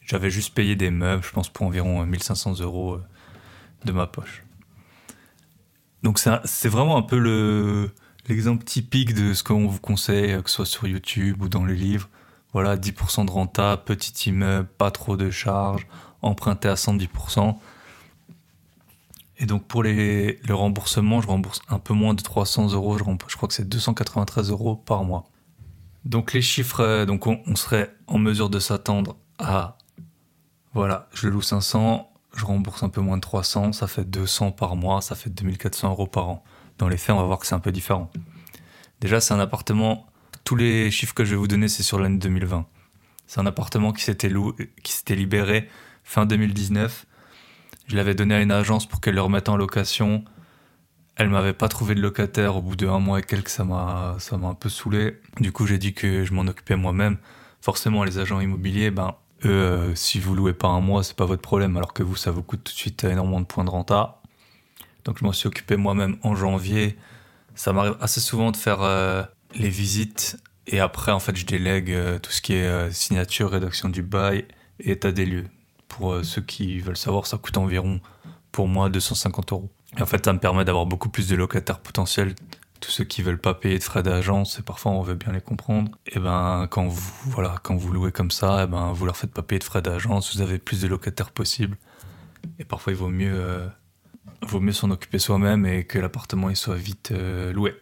J'avais 0.04 0.30
juste 0.30 0.54
payé 0.54 0.76
des 0.76 0.90
meubles, 0.90 1.22
je 1.24 1.30
pense 1.30 1.48
pour 1.48 1.66
environ 1.66 2.04
1500 2.04 2.60
euh, 2.60 2.64
euros 2.64 2.98
de 3.84 3.92
ma 3.92 4.06
poche. 4.06 4.42
Donc 6.02 6.18
c'est 6.18 6.68
vraiment 6.68 6.98
un 6.98 7.02
peu 7.02 7.90
l'exemple 8.28 8.64
typique 8.64 9.14
de 9.14 9.34
ce 9.34 9.42
qu'on 9.42 9.66
vous 9.66 9.80
conseille, 9.80 10.42
que 10.42 10.50
ce 10.50 10.56
soit 10.56 10.66
sur 10.66 10.86
YouTube 10.86 11.42
ou 11.42 11.48
dans 11.48 11.64
les 11.64 11.76
livres. 11.76 12.08
Voilà, 12.52 12.76
10% 12.76 13.26
de 13.26 13.30
renta, 13.30 13.76
petit 13.76 14.30
immeuble, 14.30 14.68
pas 14.78 14.90
trop 14.90 15.16
de 15.16 15.30
charges, 15.30 15.86
emprunté 16.22 16.68
à 16.68 16.74
110%. 16.74 17.56
Et 19.38 19.46
donc 19.46 19.66
pour 19.66 19.82
le 19.82 20.52
remboursement, 20.52 21.20
je 21.20 21.26
rembourse 21.26 21.60
un 21.68 21.78
peu 21.78 21.94
moins 21.94 22.14
de 22.14 22.22
300 22.22 22.72
euros. 22.72 22.96
Je, 22.96 23.36
crois 23.36 23.48
que 23.48 23.54
c'est 23.54 23.68
293 23.68 24.50
euros 24.50 24.76
par 24.76 25.04
mois. 25.04 25.24
Donc 26.04 26.32
les 26.32 26.42
chiffres, 26.42 26.80
euh, 26.80 27.06
donc 27.06 27.26
on, 27.26 27.56
serait 27.56 27.94
en 28.06 28.18
mesure 28.18 28.50
de 28.50 28.58
s'attendre 28.58 29.16
à, 29.38 29.78
voilà, 30.74 31.08
je 31.14 31.28
loue 31.28 31.40
500, 31.40 32.10
je 32.36 32.44
rembourse 32.44 32.82
un 32.82 32.90
peu 32.90 33.00
moins 33.00 33.16
de 33.16 33.22
300, 33.22 33.72
ça 33.72 33.86
fait 33.86 34.04
200 34.04 34.52
par 34.52 34.76
mois, 34.76 35.00
ça 35.00 35.14
fait 35.14 35.30
2400 35.30 35.90
euros 35.90 36.06
par 36.06 36.28
an. 36.28 36.44
Dans 36.78 36.88
les 36.88 36.96
faits, 36.96 37.14
on 37.14 37.18
va 37.18 37.24
voir 37.24 37.38
que 37.38 37.46
c'est 37.46 37.54
un 37.54 37.60
peu 37.60 37.72
différent. 37.72 38.10
Déjà, 39.00 39.20
c'est 39.20 39.34
un 39.34 39.40
appartement. 39.40 40.06
Tous 40.44 40.56
les 40.56 40.90
chiffres 40.90 41.14
que 41.14 41.24
je 41.24 41.30
vais 41.30 41.36
vous 41.36 41.48
donner, 41.48 41.68
c'est 41.68 41.82
sur 41.82 41.98
l'année 41.98 42.18
2020. 42.18 42.66
C'est 43.26 43.40
un 43.40 43.46
appartement 43.46 43.92
qui 43.92 44.02
s'était 44.04 44.30
qui 44.82 44.92
s'était 44.92 45.14
libéré 45.14 45.68
fin 46.02 46.26
2019 46.26 47.06
je 47.86 47.96
l'avais 47.96 48.14
donné 48.14 48.34
à 48.34 48.40
une 48.40 48.50
agence 48.50 48.86
pour 48.86 49.00
qu'elle 49.00 49.14
le 49.14 49.20
remette 49.20 49.48
en 49.48 49.56
location. 49.56 50.24
Elle 51.16 51.28
m'avait 51.28 51.52
pas 51.52 51.68
trouvé 51.68 51.94
de 51.94 52.00
locataire 52.00 52.56
au 52.56 52.62
bout 52.62 52.76
de 52.76 52.88
un 52.88 52.98
mois 52.98 53.20
et 53.20 53.22
quelques, 53.22 53.50
ça 53.50 53.64
m'a, 53.64 54.16
un 54.32 54.54
peu 54.54 54.68
saoulé. 54.68 55.20
Du 55.38 55.52
coup, 55.52 55.66
j'ai 55.66 55.78
dit 55.78 55.94
que 55.94 56.24
je 56.24 56.32
m'en 56.32 56.42
occupais 56.42 56.76
moi-même. 56.76 57.18
Forcément, 57.60 58.04
les 58.04 58.18
agents 58.18 58.40
immobiliers, 58.40 58.90
ben, 58.90 59.14
eux, 59.44 59.50
euh, 59.50 59.94
si 59.94 60.18
vous 60.18 60.34
louez 60.34 60.54
pas 60.54 60.68
un 60.68 60.80
mois, 60.80 61.04
c'est 61.04 61.16
pas 61.16 61.24
votre 61.24 61.42
problème, 61.42 61.76
alors 61.76 61.92
que 61.92 62.02
vous, 62.02 62.16
ça 62.16 62.30
vous 62.30 62.42
coûte 62.42 62.64
tout 62.64 62.72
de 62.72 62.76
suite 62.76 63.04
énormément 63.04 63.40
de 63.40 63.46
points 63.46 63.64
de 63.64 63.70
renta. 63.70 64.22
Donc, 65.04 65.18
je 65.18 65.24
m'en 65.24 65.32
suis 65.32 65.48
occupé 65.48 65.76
moi-même 65.76 66.16
en 66.22 66.34
janvier. 66.34 66.96
Ça 67.54 67.72
m'arrive 67.72 67.96
assez 68.00 68.20
souvent 68.20 68.50
de 68.50 68.56
faire 68.56 68.82
euh, 68.82 69.22
les 69.54 69.68
visites 69.68 70.38
et 70.66 70.80
après, 70.80 71.12
en 71.12 71.20
fait, 71.20 71.36
je 71.36 71.44
délègue 71.46 71.90
euh, 71.90 72.18
tout 72.18 72.32
ce 72.32 72.40
qui 72.40 72.54
est 72.54 72.90
signature, 72.90 73.50
rédaction 73.50 73.88
du 73.88 74.02
bail 74.02 74.46
et 74.80 74.92
état 74.92 75.12
des 75.12 75.26
lieux. 75.26 75.46
Pour 75.88 76.12
euh, 76.12 76.22
ceux 76.22 76.42
qui 76.42 76.80
veulent 76.80 76.96
savoir, 76.96 77.26
ça 77.26 77.38
coûte 77.38 77.56
environ, 77.56 78.00
pour 78.52 78.68
moi, 78.68 78.88
250 78.88 79.52
euros. 79.52 79.70
Et 79.96 80.02
en 80.02 80.06
fait, 80.06 80.24
ça 80.24 80.32
me 80.32 80.38
permet 80.38 80.64
d'avoir 80.64 80.86
beaucoup 80.86 81.08
plus 81.08 81.28
de 81.28 81.36
locataires 81.36 81.80
potentiels. 81.80 82.34
Tous 82.80 82.90
ceux 82.90 83.04
qui 83.04 83.22
veulent 83.22 83.40
pas 83.40 83.54
payer 83.54 83.78
de 83.78 83.84
frais 83.84 84.02
d'agence, 84.02 84.58
et 84.58 84.62
parfois 84.62 84.92
on 84.92 85.00
veut 85.00 85.14
bien 85.14 85.32
les 85.32 85.40
comprendre, 85.40 85.92
et 86.06 86.18
ben 86.18 86.66
quand 86.70 86.86
vous 86.86 87.30
voilà 87.30 87.54
quand 87.62 87.76
vous 87.76 87.90
louez 87.90 88.12
comme 88.12 88.30
ça, 88.30 88.64
et 88.64 88.66
ben 88.66 88.92
vous 88.92 89.06
leur 89.06 89.16
faites 89.16 89.32
pas 89.32 89.40
payer 89.42 89.58
de 89.58 89.64
frais 89.64 89.80
d'agence, 89.80 90.36
vous 90.36 90.42
avez 90.42 90.58
plus 90.58 90.82
de 90.82 90.88
locataires 90.88 91.30
possibles. 91.30 91.78
Et 92.58 92.64
parfois 92.64 92.92
il 92.92 92.96
vaut 92.96 93.08
mieux 93.08 93.32
euh, 93.32 93.66
vaut 94.46 94.60
mieux 94.60 94.72
s'en 94.72 94.90
occuper 94.90 95.18
soi-même 95.18 95.66
et 95.66 95.84
que 95.84 95.98
l'appartement 95.98 96.54
soit 96.54 96.76
vite 96.76 97.10
euh, 97.12 97.52
loué. 97.52 97.74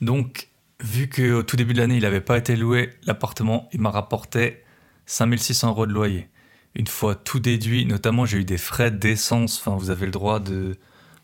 Donc, 0.00 0.48
vu 0.82 1.08
qu'au 1.08 1.42
tout 1.42 1.56
début 1.56 1.74
de 1.74 1.78
l'année, 1.78 1.96
il 1.96 2.02
n'avait 2.02 2.20
pas 2.20 2.38
été 2.38 2.56
loué, 2.56 2.90
l'appartement, 3.04 3.68
il 3.72 3.80
m'a 3.80 3.90
rapporté 3.90 4.62
5600 5.06 5.70
euros 5.70 5.86
de 5.86 5.92
loyer. 5.92 6.28
Une 6.74 6.86
fois 6.86 7.14
tout 7.14 7.40
déduit, 7.40 7.86
notamment 7.86 8.26
j'ai 8.26 8.38
eu 8.38 8.44
des 8.44 8.58
frais 8.58 8.90
d'essence, 8.90 9.58
enfin 9.58 9.76
vous 9.76 9.90
avez 9.90 10.06
le 10.06 10.12
droit 10.12 10.38
de 10.38 10.76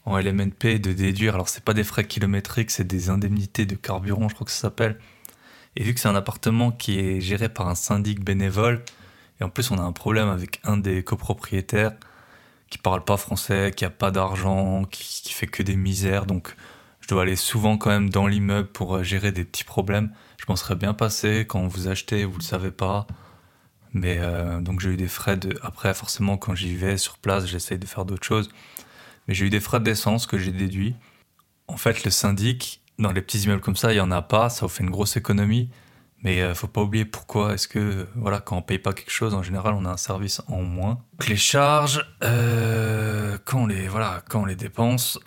en 0.07 0.19
LMNP 0.19 0.79
de 0.81 0.93
déduire, 0.93 1.35
alors 1.35 1.49
c'est 1.49 1.65
pas 1.65 1.73
des 1.73 1.85
frais 1.85 2.05
kilométriques, 2.05 2.71
c'est 2.71 2.87
des 2.87 3.09
indemnités 3.09 3.65
de 3.65 3.75
carburant, 3.75 4.29
je 4.29 4.35
crois 4.35 4.45
que 4.45 4.53
ça 4.53 4.63
s'appelle. 4.63 4.99
Et 5.77 5.83
vu 5.83 5.95
que 5.95 6.01
c'est 6.01 6.09
un 6.09 6.15
appartement 6.15 6.73
qui 6.73 6.99
est 6.99 7.21
géré 7.21 7.49
par 7.49 7.69
un 7.69 7.75
syndic 7.75 8.23
bénévole, 8.23 8.85
et 9.41 9.45
en 9.45 9.49
plus 9.49 9.71
on 9.71 9.79
a 9.79 9.83
un 9.83 9.93
problème 9.93 10.29
avec 10.29 10.61
un 10.65 10.77
des 10.77 11.03
copropriétaires 11.03 11.93
qui 12.75 12.79
parle 12.79 13.05
pas 13.05 13.17
français, 13.17 13.73
qui 13.75 13.85
a 13.85 13.91
pas 13.91 14.11
d'argent, 14.11 14.85
qui, 14.85 15.23
qui 15.23 15.33
fait 15.33 15.47
que 15.47 15.63
des 15.63 15.77
misères, 15.77 16.27
donc 16.27 16.57
je 16.99 17.07
dois 17.07 17.23
aller 17.23 17.37
souvent 17.37 17.79
quand 17.79 17.91
même 17.91 18.11
dans 18.11 18.27
l'immeuble 18.27 18.67
pour 18.67 18.97
euh, 18.97 19.03
gérer 19.05 19.31
des 19.31 19.45
petits 19.45 19.63
problèmes. 19.63 20.11
Je 20.39 20.47
m'en 20.49 20.57
serais 20.57 20.75
bien 20.75 20.93
passé 20.93 21.45
quand 21.49 21.69
vous 21.69 21.87
achetez, 21.87 22.25
vous 22.25 22.39
le 22.39 22.43
savez 22.43 22.73
pas. 22.73 23.07
Mais 23.93 24.19
euh, 24.19 24.61
donc 24.61 24.81
j'ai 24.81 24.91
eu 24.91 24.97
des 24.97 25.07
frais 25.07 25.37
de. 25.37 25.57
Après, 25.63 25.95
forcément, 25.95 26.37
quand 26.37 26.57
j'y 26.57 26.75
vais 26.75 26.97
sur 26.97 27.19
place, 27.19 27.47
j'essaye 27.47 27.79
de 27.79 27.87
faire 27.87 28.05
d'autres 28.05 28.27
choses. 28.27 28.49
Mais 29.29 29.35
j'ai 29.35 29.47
eu 29.47 29.51
des 29.51 29.61
frais 29.61 29.79
d'essence 29.79 30.27
que 30.27 30.37
j'ai 30.37 30.51
déduits. 30.51 30.97
En 31.69 31.77
fait, 31.77 32.03
le 32.03 32.11
syndic, 32.11 32.81
dans 32.99 33.13
les 33.13 33.23
petits 33.23 33.43
immeubles 33.43 33.63
comme 33.63 33.77
ça, 33.77 33.93
il 33.93 33.99
y 33.99 34.01
en 34.01 34.11
a 34.11 34.21
pas. 34.21 34.51
Ça 34.51 34.67
vous 34.67 34.73
fait 34.73 34.83
une 34.83 34.91
grosse 34.91 35.17
économie. 35.17 35.71
Mais 36.25 36.41
euh, 36.41 36.55
faut 36.55 36.67
pas 36.67 36.81
oublier 36.81 37.05
pourquoi. 37.05 37.53
Est-ce 37.53 37.69
que, 37.69 38.09
voilà, 38.17 38.41
quand 38.41 38.57
on 38.57 38.63
paye 38.63 38.79
pas 38.79 38.95
quelque 38.95 39.11
chose, 39.11 39.35
en 39.35 39.43
général, 39.43 39.75
on 39.75 39.85
a 39.85 39.91
un 39.91 39.97
service 39.99 40.41
en 40.49 40.63
moins. 40.63 40.99
Donc, 41.13 41.29
les 41.29 41.37
charges, 41.37 42.05
euh, 42.23 43.37
quand 43.45 43.65
on 43.65 43.67
les, 43.67 43.87
voilà, 43.89 44.23
quand 44.29 44.41
on 44.41 44.45
les 44.47 44.57
dépense, 44.57 45.21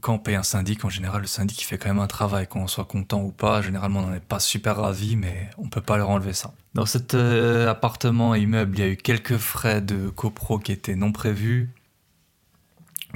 quand 0.00 0.14
on 0.14 0.18
paye 0.18 0.34
un 0.34 0.42
syndic, 0.42 0.84
en 0.84 0.88
général, 0.88 1.20
le 1.20 1.28
syndic 1.28 1.64
fait 1.64 1.78
quand 1.78 1.88
même 1.88 2.00
un 2.00 2.08
travail, 2.08 2.48
qu'on 2.48 2.66
soit 2.66 2.84
content 2.84 3.22
ou 3.22 3.30
pas. 3.30 3.62
Généralement, 3.62 4.00
on 4.00 4.08
n'en 4.08 4.14
est 4.14 4.20
pas 4.20 4.40
super 4.40 4.78
ravi, 4.78 5.14
mais 5.14 5.48
on 5.58 5.68
peut 5.68 5.80
pas 5.80 5.96
leur 5.96 6.10
enlever 6.10 6.32
ça. 6.32 6.52
Dans 6.74 6.86
cet 6.86 7.14
euh, 7.14 7.70
appartement 7.70 8.34
immeuble, 8.34 8.76
il 8.76 8.80
y 8.80 8.82
a 8.82 8.88
eu 8.88 8.96
quelques 8.96 9.36
frais 9.36 9.80
de 9.80 10.08
copro 10.08 10.58
qui 10.58 10.72
étaient 10.72 10.96
non 10.96 11.12
prévus. 11.12 11.70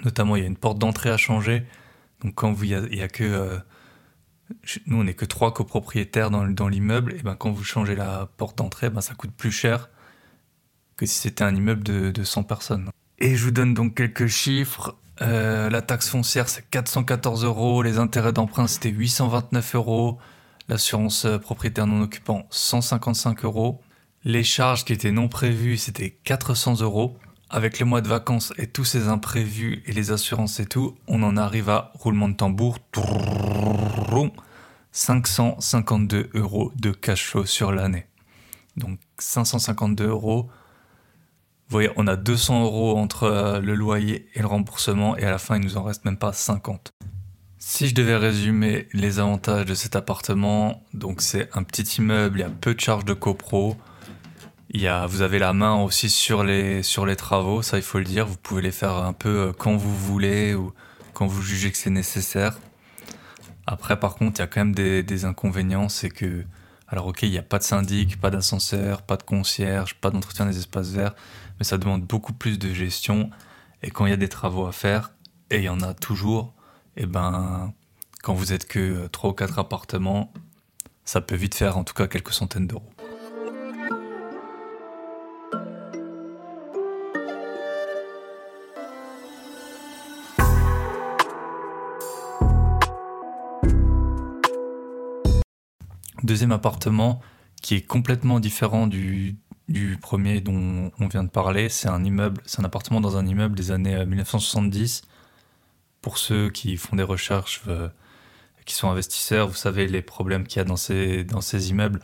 Notamment, 0.05 0.37
il 0.37 0.43
y 0.43 0.45
a 0.45 0.49
une 0.49 0.57
porte 0.57 0.79
d'entrée 0.79 1.11
à 1.11 1.17
changer. 1.17 1.67
Donc, 2.23 2.37
quand 2.37 2.55
il 2.63 2.69
y 2.69 2.97
y 2.97 3.03
a 3.03 3.09
que 3.09 3.25
euh, 3.25 3.59
nous, 4.87 4.99
on 4.99 5.05
n'est 5.05 5.15
que 5.15 5.25
trois 5.25 5.53
copropriétaires 5.53 6.31
dans, 6.31 6.69
l'immeuble, 6.69 7.15
et 7.15 7.23
ben 7.23 7.35
quand 7.35 7.51
vous 7.51 7.65
changez 7.65 7.97
la 7.97 8.29
porte 8.37 8.59
d'entrée, 8.59 8.91
ben 8.91 9.01
ça 9.01 9.15
coûte 9.15 9.33
plus 9.33 9.51
cher 9.51 9.91
que 10.97 11.07
si 11.07 11.19
c'était 11.19 11.45
un 11.45 11.55
immeuble 11.55 11.83
de, 11.83 12.11
de 12.11 12.25
100 12.25 12.45
personnes. 12.45 12.91
Et 13.19 13.35
je 13.35 13.45
vous 13.45 13.51
donne 13.51 13.75
donc 13.75 13.95
quelques 13.95 14.27
chiffres. 14.27 14.97
Euh, 15.23 15.71
la 15.71 15.83
taxe 15.83 16.09
foncière, 16.09 16.49
c'est 16.49 16.69
414 16.71 17.45
euros. 17.45 17.83
Les 17.83 17.99
intérêts 17.99 18.33
d'emprunt, 18.33 18.67
c'était 18.67 18.91
829 18.91 19.75
euros. 19.75 20.19
L'assurance 20.69 21.25
euh, 21.25 21.39
propriétaire 21.39 21.87
non 21.87 22.03
occupant, 22.03 22.47
155 22.51 23.45
euros. 23.45 23.81
Les 24.25 24.43
charges 24.43 24.85
qui 24.85 24.93
étaient 24.93 25.13
non 25.13 25.29
prévues, 25.29 25.77
c'était 25.77 26.11
400 26.25 26.81
euros. 26.81 27.19
Avec 27.49 27.79
les 27.79 27.85
mois 27.85 28.01
de 28.01 28.09
vacances 28.09 28.53
et 28.59 28.67
tous 28.67 28.85
ces 28.85 29.07
imprévus 29.07 29.83
et 29.87 29.93
les 29.93 30.11
assurances 30.11 30.59
et 30.59 30.67
tout, 30.67 30.97
on 31.07 31.23
en 31.23 31.37
arrive 31.37 31.71
à 31.71 31.93
roulement 31.95 32.29
de 32.29 32.35
tambour. 32.35 32.79
552 34.93 36.31
euros 36.35 36.73
de 36.77 36.91
cash 36.91 37.27
flow 37.27 37.45
sur 37.45 37.73
l'année. 37.73 38.07
Donc 38.77 38.99
552 39.19 40.07
euros 40.07 40.49
vous 41.69 41.73
voyez, 41.73 41.91
on 41.97 42.07
a 42.07 42.15
200 42.15 42.63
euros 42.63 42.97
entre 42.97 43.25
euh, 43.25 43.61
le 43.61 43.75
loyer 43.75 44.29
et 44.35 44.41
le 44.41 44.47
remboursement, 44.47 45.17
et 45.17 45.25
à 45.25 45.33
la 45.33 45.39
fin, 45.39 45.57
il 45.57 45.65
nous 45.65 45.77
en 45.77 45.83
reste 45.83 46.05
même 46.05 46.17
pas 46.17 46.33
50. 46.33 46.93
Si 47.59 47.89
je 47.89 47.95
devais 47.95 48.17
résumer 48.17 48.87
les 48.93 49.19
avantages 49.19 49.65
de 49.65 49.75
cet 49.75 49.97
appartement, 49.97 50.85
donc 50.95 51.21
c'est 51.21 51.49
un 51.55 51.65
petit 51.65 51.83
immeuble, 51.99 52.39
il 52.39 52.43
y 52.43 52.45
a 52.45 52.51
peu 52.51 52.75
de 52.75 52.81
charges 52.81 53.05
de 53.05 53.15
copro, 53.15 53.77
il 54.71 54.81
y 54.81 54.87
a, 54.87 55.07
vous 55.07 55.23
avez 55.23 55.41
la 55.41 55.53
main 55.53 55.75
aussi 55.83 56.09
sur 56.09 56.45
les, 56.45 56.83
travaux, 57.19 57.63
ça 57.63 57.79
il 57.79 57.83
faut 57.83 57.99
le 57.99 58.05
dire, 58.05 58.27
vous 58.27 58.37
pouvez 58.37 58.63
les 58.63 58.71
faire 58.71 58.95
un 58.95 59.13
peu 59.13 59.49
euh, 59.49 59.53
quand 59.53 59.75
vous 59.75 59.97
voulez 59.97 60.55
ou 60.55 60.73
quand 61.15 61.27
vous 61.27 61.43
jugez 61.43 61.73
que 61.73 61.79
c'est 61.79 61.91
nécessaire. 61.91 62.57
Après, 63.67 63.99
par 63.99 64.15
contre, 64.15 64.39
il 64.39 64.43
y 64.43 64.45
a 64.45 64.47
quand 64.47 64.61
même 64.61 64.75
des, 64.75 65.25
inconvénients, 65.25 65.89
c'est 65.89 66.11
que, 66.11 66.45
alors 66.89 67.07
ok, 67.07 67.23
il 67.23 67.31
n'y 67.31 67.39
a 67.39 67.43
pas 67.43 67.59
de 67.59 67.65
syndic, 67.65 68.21
pas 68.21 68.31
d'ascenseur, 68.31 69.03
pas 69.03 69.17
de 69.17 69.25
concierge, 69.25 69.97
pas 69.97 70.11
d'entretien 70.11 70.47
des 70.47 70.59
espaces 70.59 70.91
verts, 70.91 71.15
mais 71.59 71.65
ça 71.65 71.79
demande 71.79 72.03
beaucoup 72.03 72.33
plus 72.33 72.59
de 72.59 72.73
gestion. 72.73 73.31
Et 73.83 73.91
quand 73.91 74.07
il 74.07 74.11
y 74.11 74.13
a 74.13 74.19
des 74.19 74.29
travaux 74.29 74.67
à 74.67 74.73
faire, 74.73 75.13
et 75.51 75.59
il 75.59 75.65
y 75.65 75.69
en 75.69 75.81
a 75.81 75.95
toujours, 75.95 76.55
et 76.97 77.07
ben, 77.07 77.73
quand 78.23 78.35
vous 78.35 78.53
êtes 78.53 78.67
que 78.67 79.09
3 79.09 79.31
ou 79.31 79.33
4 79.33 79.59
appartements, 79.59 80.33
ça 81.05 81.21
peut 81.21 81.37
vite 81.37 81.55
faire 81.55 81.77
en 81.77 81.85
tout 81.85 81.95
cas 81.95 82.07
quelques 82.07 82.33
centaines 82.33 82.67
d'euros. 82.67 82.96
Deuxième 96.27 96.51
appartement 96.51 97.21
qui 97.63 97.77
est 97.77 97.83
complètement 97.83 98.41
différent 98.41 98.89
du, 98.89 99.37
premier 100.03 100.41
dont 100.41 100.91
on 100.99 101.07
vient 101.07 101.23
de 101.23 101.31
parler, 101.31 101.69
c'est 101.69 101.87
un 101.87 102.03
immeuble, 102.03 102.43
c'est 102.47 102.61
un 102.61 102.65
appartement 102.65 103.01
dans 103.01 103.17
un 103.17 103.25
immeuble 103.25 103.55
des 103.55 103.71
années 103.71 104.05
1970. 104.05 105.03
Euh, 105.05 105.09
Pour 106.03 106.19
ceux 106.19 106.51
qui 106.51 106.77
font 106.79 106.97
des 106.97 107.05
recherches, 107.05 107.63
euh, 107.69 107.89
qui 108.65 108.75
sont 108.75 108.91
investisseurs, 108.91 109.47
vous 109.47 109.55
savez 109.55 109.87
les 109.87 110.03
problèmes 110.03 110.49
qu'il 110.49 110.59
y 110.59 110.63
a 110.63 110.65
dans 110.65 110.75
ces, 110.75 111.23
dans 111.23 111.41
ces 111.41 111.71
immeubles, 111.71 112.01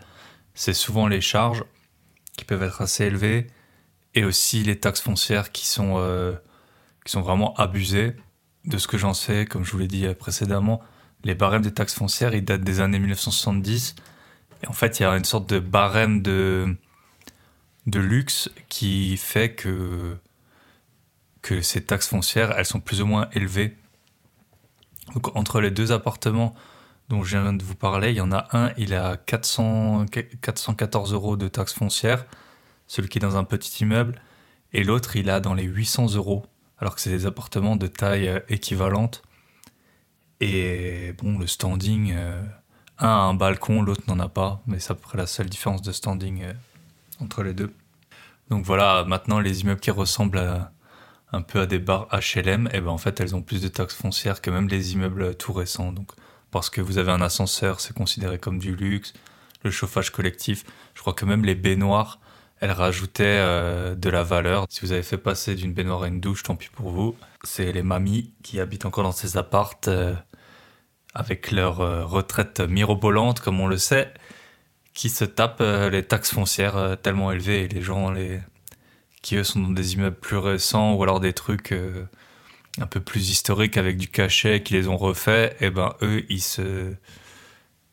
c'est 0.55 0.73
souvent 0.73 1.09
les 1.09 1.21
charges 1.21 1.64
qui 2.37 2.45
peuvent 2.45 2.62
être 2.62 2.81
assez 2.81 3.07
élevées 3.07 3.49
et 4.14 4.25
aussi 4.25 4.62
les 4.62 4.79
taxes 4.79 5.00
foncières 5.00 5.50
qui 5.50 5.67
sont, 5.67 5.95
euh, 5.97 6.33
qui 7.05 7.11
sont 7.11 7.23
vraiment 7.23 7.55
abusées. 7.55 8.14
De 8.67 8.79
ce 8.79 8.87
que 8.87 8.99
j'en 8.99 9.14
sais, 9.14 9.47
comme 9.47 9.64
je 9.64 9.73
vous 9.73 9.79
l'ai 9.79 9.88
dit 9.88 10.07
précédemment, 10.14 10.81
les 11.25 11.35
barèmes 11.35 11.62
des 11.62 11.75
taxes 11.75 11.95
foncières, 11.95 12.37
ils 12.37 12.45
datent 12.45 12.62
des 12.62 12.79
années 12.79 13.00
1970. 13.00 13.97
En 14.69 14.73
fait, 14.73 15.00
il 15.00 15.02
y 15.02 15.07
a 15.07 15.16
une 15.16 15.25
sorte 15.25 15.49
de 15.49 15.59
barème 15.59 16.23
de, 16.23 16.76
de 17.87 18.00
luxe 18.00 18.50
qui 18.69 19.16
fait 19.16 19.54
que, 19.54 20.16
que 21.42 21.62
ces 21.62 21.85
taxes 21.85 22.09
foncières, 22.09 22.52
elles 22.57 22.66
sont 22.66 22.81
plus 22.81 23.02
ou 23.02 23.07
moins 23.07 23.28
élevées. 23.33 23.76
Donc 25.14 25.37
entre 25.37 25.61
les 25.61 25.71
deux 25.71 25.92
appartements 25.92 26.54
dont 27.09 27.25
je 27.25 27.37
viens 27.37 27.52
de 27.52 27.62
vous 27.62 27.75
parler, 27.75 28.11
il 28.11 28.16
y 28.16 28.21
en 28.21 28.33
a 28.33 28.49
un, 28.52 28.73
il 28.78 28.95
a 28.95 29.16
400, 29.16 30.07
414 30.40 31.12
euros 31.12 31.37
de 31.37 31.49
taxes 31.49 31.75
foncières, 31.75 32.25
celui 32.87 33.09
qui 33.09 33.19
est 33.19 33.21
dans 33.21 33.37
un 33.37 33.45
petit 33.45 33.83
immeuble, 33.83 34.21
et 34.73 34.85
l'autre, 34.85 35.16
il 35.16 35.28
a 35.28 35.40
dans 35.40 35.54
les 35.54 35.64
800 35.64 36.14
euros, 36.14 36.47
alors 36.78 36.95
que 36.95 37.00
c'est 37.00 37.11
des 37.11 37.26
appartements 37.26 37.76
de 37.76 37.87
taille 37.87 38.28
euh, 38.28 38.40
équivalente. 38.49 39.23
Et 40.40 41.12
bon, 41.19 41.38
le 41.38 41.47
standing, 41.47 42.12
euh, 42.16 42.42
un 43.02 43.09
a 43.09 43.23
un 43.23 43.35
balcon, 43.35 43.82
l'autre 43.82 44.02
n'en 44.09 44.18
a 44.21 44.28
pas, 44.28 44.62
mais 44.66 44.78
c'est 44.78 44.92
à 44.92 44.94
peu 44.94 45.02
près 45.02 45.18
la 45.18 45.26
seule 45.26 45.49
différence 45.49 45.82
de 45.82 45.92
standing 45.92 46.42
euh, 46.42 46.52
entre 47.21 47.42
les 47.42 47.54
deux. 47.54 47.73
Donc 48.50 48.64
voilà, 48.64 49.04
maintenant 49.04 49.40
les 49.40 49.62
immeubles 49.62 49.80
qui 49.80 49.90
ressemblent 49.90 50.68
un 51.32 51.42
peu 51.42 51.61
à 51.61 51.66
des 51.66 51.78
bars 51.78 52.09
HLM, 52.12 52.68
et 52.73 52.80
ben 52.80 52.90
en 52.90 52.99
fait 52.99 53.21
elles 53.21 53.35
ont 53.35 53.42
plus 53.42 53.62
de 53.62 53.68
taxes 53.68 53.94
foncières 53.94 54.40
que 54.40 54.50
même 54.50 54.68
les 54.68 54.92
immeubles 54.92 55.35
tout 55.35 55.52
récents. 55.52 55.92
Donc 55.92 56.12
parce 56.50 56.68
que 56.71 56.80
vous 56.80 56.99
avez 56.99 57.11
un 57.11 57.23
ascenseur, 57.23 57.80
c'est 57.80 57.94
considéré 57.94 58.38
comme 58.38 58.59
du 58.59 58.76
luxe. 58.76 59.14
Le 59.64 59.71
chauffage 59.71 60.11
collectif, 60.11 60.64
je 60.94 61.00
crois 61.00 61.14
que 61.14 61.25
même 61.25 61.44
les 61.44 61.54
baignoires, 61.54 62.21
elles 62.61 62.73
rajoutaient 62.73 63.25
euh, 63.25 63.94
de 63.94 64.11
la 64.11 64.23
valeur. 64.23 64.66
Si 64.68 64.82
vous 64.82 64.92
avez 64.92 65.02
fait 65.02 65.18
passer 65.18 65.54
d'une 65.54 65.73
baignoire 65.73 66.02
à 66.02 66.09
une 66.09 66.21
douche, 66.21 66.42
tant 66.42 66.54
pis 66.54 66.68
pour 66.68 66.90
vous. 66.90 67.16
C'est 67.42 67.73
les 67.73 67.82
mamies 67.82 68.32
qui 68.42 68.61
habitent 68.61 68.87
encore 68.87 69.04
dans 69.04 69.12
ces 69.12 69.37
appartes 69.37 69.88
euh, 69.88 70.14
avec 71.14 71.50
leur 71.50 71.81
euh, 71.81 72.04
retraite 72.04 72.61
mirobolante, 72.61 73.40
comme 73.40 73.61
on 73.61 73.66
le 73.66 73.76
sait, 73.76 74.12
qui 74.95 75.09
se 75.09 75.25
tapent 75.25 75.61
euh, 75.61 75.90
les 75.90 76.04
taxes 76.04 76.33
foncières 76.33 76.76
euh, 76.76 76.97
tellement 76.97 77.33
élevées 77.33 77.64
et 77.64 77.69
les 77.69 77.83
gens 77.83 78.11
les 78.11 78.40
qui 79.23 79.37
eux 79.37 79.45
sont 79.45 79.61
dans 79.61 79.71
des 79.71 79.95
immeubles 79.95 80.16
plus 80.16 80.37
récents 80.37 80.95
ou 80.95 81.02
alors 81.04 81.21
des 81.21 81.33
trucs 81.33 81.73
un 82.81 82.87
peu 82.87 82.99
plus 82.99 83.31
historiques 83.31 83.76
avec 83.76 83.97
du 83.97 84.09
cachet 84.09 84.64
qui 84.64 84.75
les 84.75 84.88
ont 84.88 84.97
refaits 84.97 85.57
et 85.61 85.71
ben 85.71 85.95
eux 86.02 86.25
ils 86.28 86.40
se 86.40 86.92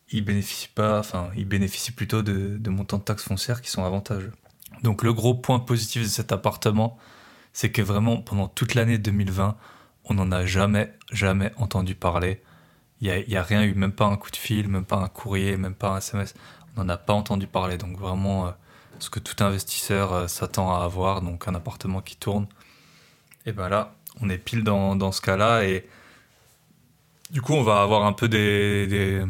ils 0.09 0.25
bénéficient 0.25 0.73
pas 0.73 0.97
enfin 0.97 1.29
ils 1.37 1.45
bénéficient 1.45 1.91
plutôt 1.91 2.23
de, 2.23 2.57
de 2.57 2.69
montants 2.71 2.97
de 2.97 3.03
taxes 3.03 3.25
foncières 3.25 3.61
qui 3.61 3.69
sont 3.69 3.83
avantageux. 3.83 4.31
Donc 4.81 5.03
le 5.03 5.13
gros 5.13 5.35
point 5.35 5.59
positif 5.59 6.01
de 6.01 6.07
cet 6.07 6.31
appartement 6.31 6.97
c'est 7.53 7.71
que 7.71 7.83
vraiment 7.83 8.17
pendant 8.17 8.47
toute 8.47 8.73
l'année 8.73 8.97
2020 8.97 9.55
on 10.05 10.13
n'en 10.15 10.31
a 10.31 10.47
jamais 10.47 10.91
jamais 11.11 11.51
entendu 11.57 11.93
parler 11.93 12.41
il 13.01 13.07
y 13.07 13.35
a, 13.35 13.39
a 13.39 13.43
rien 13.43 13.63
eu 13.63 13.73
même 13.73 13.93
pas 13.93 14.05
un 14.05 14.17
coup 14.17 14.31
de 14.31 14.35
fil 14.35 14.67
même 14.67 14.85
pas 14.85 14.97
un 14.97 15.07
courrier 15.07 15.57
même 15.57 15.75
pas 15.75 15.89
un 15.91 15.97
SMS 15.97 16.33
on 16.77 16.83
n'en 16.83 16.89
a 16.89 16.97
pas 16.97 17.13
entendu 17.13 17.47
parler. 17.47 17.77
Donc 17.77 17.97
vraiment, 17.97 18.47
euh, 18.47 18.51
ce 18.99 19.09
que 19.09 19.19
tout 19.19 19.43
investisseur 19.43 20.13
euh, 20.13 20.27
s'attend 20.27 20.73
à 20.73 20.83
avoir, 20.83 21.21
donc 21.21 21.47
un 21.47 21.55
appartement 21.55 22.01
qui 22.01 22.15
tourne. 22.15 22.47
Et 23.45 23.51
ben 23.51 23.69
là, 23.69 23.93
on 24.21 24.29
est 24.29 24.37
pile 24.37 24.63
dans, 24.63 24.95
dans 24.95 25.11
ce 25.11 25.21
cas-là 25.21 25.63
et 25.63 25.87
du 27.31 27.41
coup, 27.41 27.53
on 27.53 27.63
va 27.63 27.81
avoir 27.81 28.05
un 28.05 28.13
peu 28.13 28.27
des, 28.27 29.23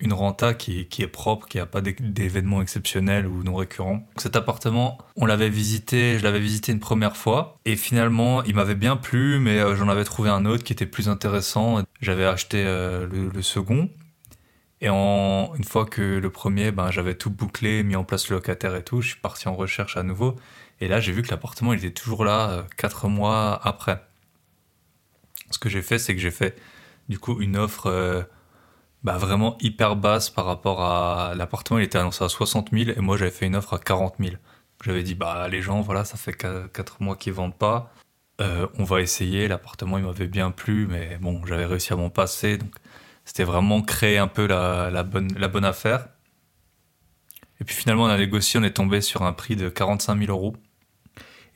une 0.00 0.14
renta 0.14 0.54
qui, 0.54 0.86
qui, 0.86 1.02
est 1.02 1.08
propre, 1.08 1.46
qui 1.46 1.58
n'a 1.58 1.66
pas 1.66 1.80
d'événements 1.82 2.62
exceptionnels 2.62 3.26
ou 3.26 3.42
non 3.42 3.54
récurrents. 3.54 4.08
Cet 4.16 4.34
appartement, 4.34 4.98
on 5.16 5.26
l'avait 5.26 5.50
visité, 5.50 6.18
je 6.18 6.24
l'avais 6.24 6.40
visité 6.40 6.72
une 6.72 6.80
première 6.80 7.16
fois 7.16 7.58
et 7.66 7.76
finalement, 7.76 8.42
il 8.44 8.54
m'avait 8.54 8.74
bien 8.74 8.96
plu, 8.96 9.38
mais 9.38 9.58
euh, 9.58 9.76
j'en 9.76 9.88
avais 9.88 10.04
trouvé 10.04 10.30
un 10.30 10.46
autre 10.46 10.64
qui 10.64 10.72
était 10.72 10.86
plus 10.86 11.08
intéressant. 11.08 11.84
J'avais 12.00 12.24
acheté 12.24 12.64
euh, 12.66 13.06
le, 13.06 13.42
second 13.42 13.90
et 14.80 14.88
en, 14.88 15.52
une 15.54 15.64
fois 15.64 15.84
que 15.84 16.00
le 16.18 16.30
premier, 16.30 16.72
ben, 16.72 16.90
j'avais 16.90 17.14
tout 17.14 17.30
bouclé, 17.30 17.82
mis 17.82 17.96
en 17.96 18.04
place 18.04 18.30
le 18.30 18.36
locataire 18.36 18.74
et 18.74 18.82
tout, 18.82 19.02
je 19.02 19.08
suis 19.08 19.20
parti 19.20 19.48
en 19.48 19.54
recherche 19.54 19.98
à 19.98 20.02
nouveau. 20.02 20.36
Et 20.80 20.88
là, 20.88 20.98
j'ai 20.98 21.12
vu 21.12 21.20
que 21.20 21.30
l'appartement, 21.30 21.74
il 21.74 21.78
était 21.84 21.90
toujours 21.90 22.24
là 22.24 22.66
4 22.78 23.04
euh, 23.04 23.08
mois 23.08 23.60
après. 23.62 24.02
Ce 25.50 25.58
que 25.58 25.68
j'ai 25.68 25.82
fait, 25.82 25.98
c'est 25.98 26.14
que 26.14 26.20
j'ai 26.20 26.30
fait 26.30 26.56
du 27.10 27.18
coup 27.18 27.40
une 27.42 27.56
offre 27.56 28.26
bah, 29.02 29.16
vraiment 29.16 29.56
hyper 29.60 29.96
basse 29.96 30.30
par 30.30 30.44
rapport 30.44 30.82
à 30.82 31.34
l'appartement. 31.34 31.78
Il 31.78 31.84
était 31.84 31.98
annoncé 31.98 32.24
à 32.24 32.28
60 32.28 32.70
000 32.72 32.90
et 32.96 33.00
moi 33.00 33.16
j'avais 33.16 33.30
fait 33.30 33.46
une 33.46 33.56
offre 33.56 33.74
à 33.74 33.78
40 33.78 34.16
000. 34.18 34.36
J'avais 34.84 35.02
dit 35.02 35.14
bah 35.14 35.48
les 35.48 35.62
gens 35.62 35.80
voilà 35.80 36.04
ça 36.04 36.16
fait 36.16 36.32
4 36.32 37.02
mois 37.02 37.16
qu'ils 37.16 37.32
vendent 37.32 37.56
pas. 37.56 37.92
Euh, 38.40 38.66
on 38.78 38.84
va 38.84 39.00
essayer. 39.00 39.48
L'appartement 39.48 39.98
il 39.98 40.04
m'avait 40.04 40.26
bien 40.26 40.50
plu 40.50 40.86
mais 40.88 41.18
bon 41.20 41.44
j'avais 41.46 41.66
réussi 41.66 41.92
à 41.92 41.96
m'en 41.96 42.10
passer 42.10 42.58
donc 42.58 42.74
c'était 43.24 43.44
vraiment 43.44 43.82
créer 43.82 44.18
un 44.18 44.28
peu 44.28 44.46
la, 44.46 45.02
bonne, 45.02 45.32
la 45.38 45.48
bonne 45.48 45.64
affaire. 45.64 46.08
Et 47.60 47.64
puis 47.64 47.74
finalement 47.74 48.04
on 48.04 48.08
a 48.08 48.18
négocié, 48.18 48.58
on 48.58 48.64
est 48.64 48.72
tombé 48.72 49.00
sur 49.00 49.22
un 49.22 49.32
prix 49.32 49.56
de 49.56 49.68
45 49.68 50.18
000 50.18 50.30
euros. 50.30 50.56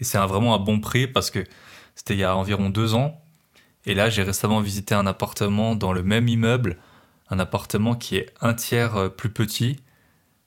Et 0.01 0.05
c'est 0.05 0.19
vraiment 0.19 0.55
un 0.55 0.59
bon 0.59 0.81
prix 0.81 1.07
parce 1.07 1.31
que 1.31 1.45
c'était 1.95 2.15
il 2.15 2.21
y 2.21 2.25
a 2.25 2.37
environ 2.37 2.71
deux 2.71 2.95
ans. 2.95 3.21
Et 3.87 3.95
là, 3.95 4.09
j'ai 4.09 4.23
récemment 4.23 4.61
visité 4.61 4.95
un 4.95 5.07
appartement 5.07 5.77
dans 5.77 5.93
le 5.93 6.03
même 6.03 6.29
immeuble, 6.29 6.79
un 7.35 7.41
appartement 7.41 7.95
qui 7.95 8.17
est 8.17 8.33
un 8.41 8.55
tiers 8.55 8.97
euh, 8.97 9.09
plus 9.09 9.31
petit, 9.31 9.81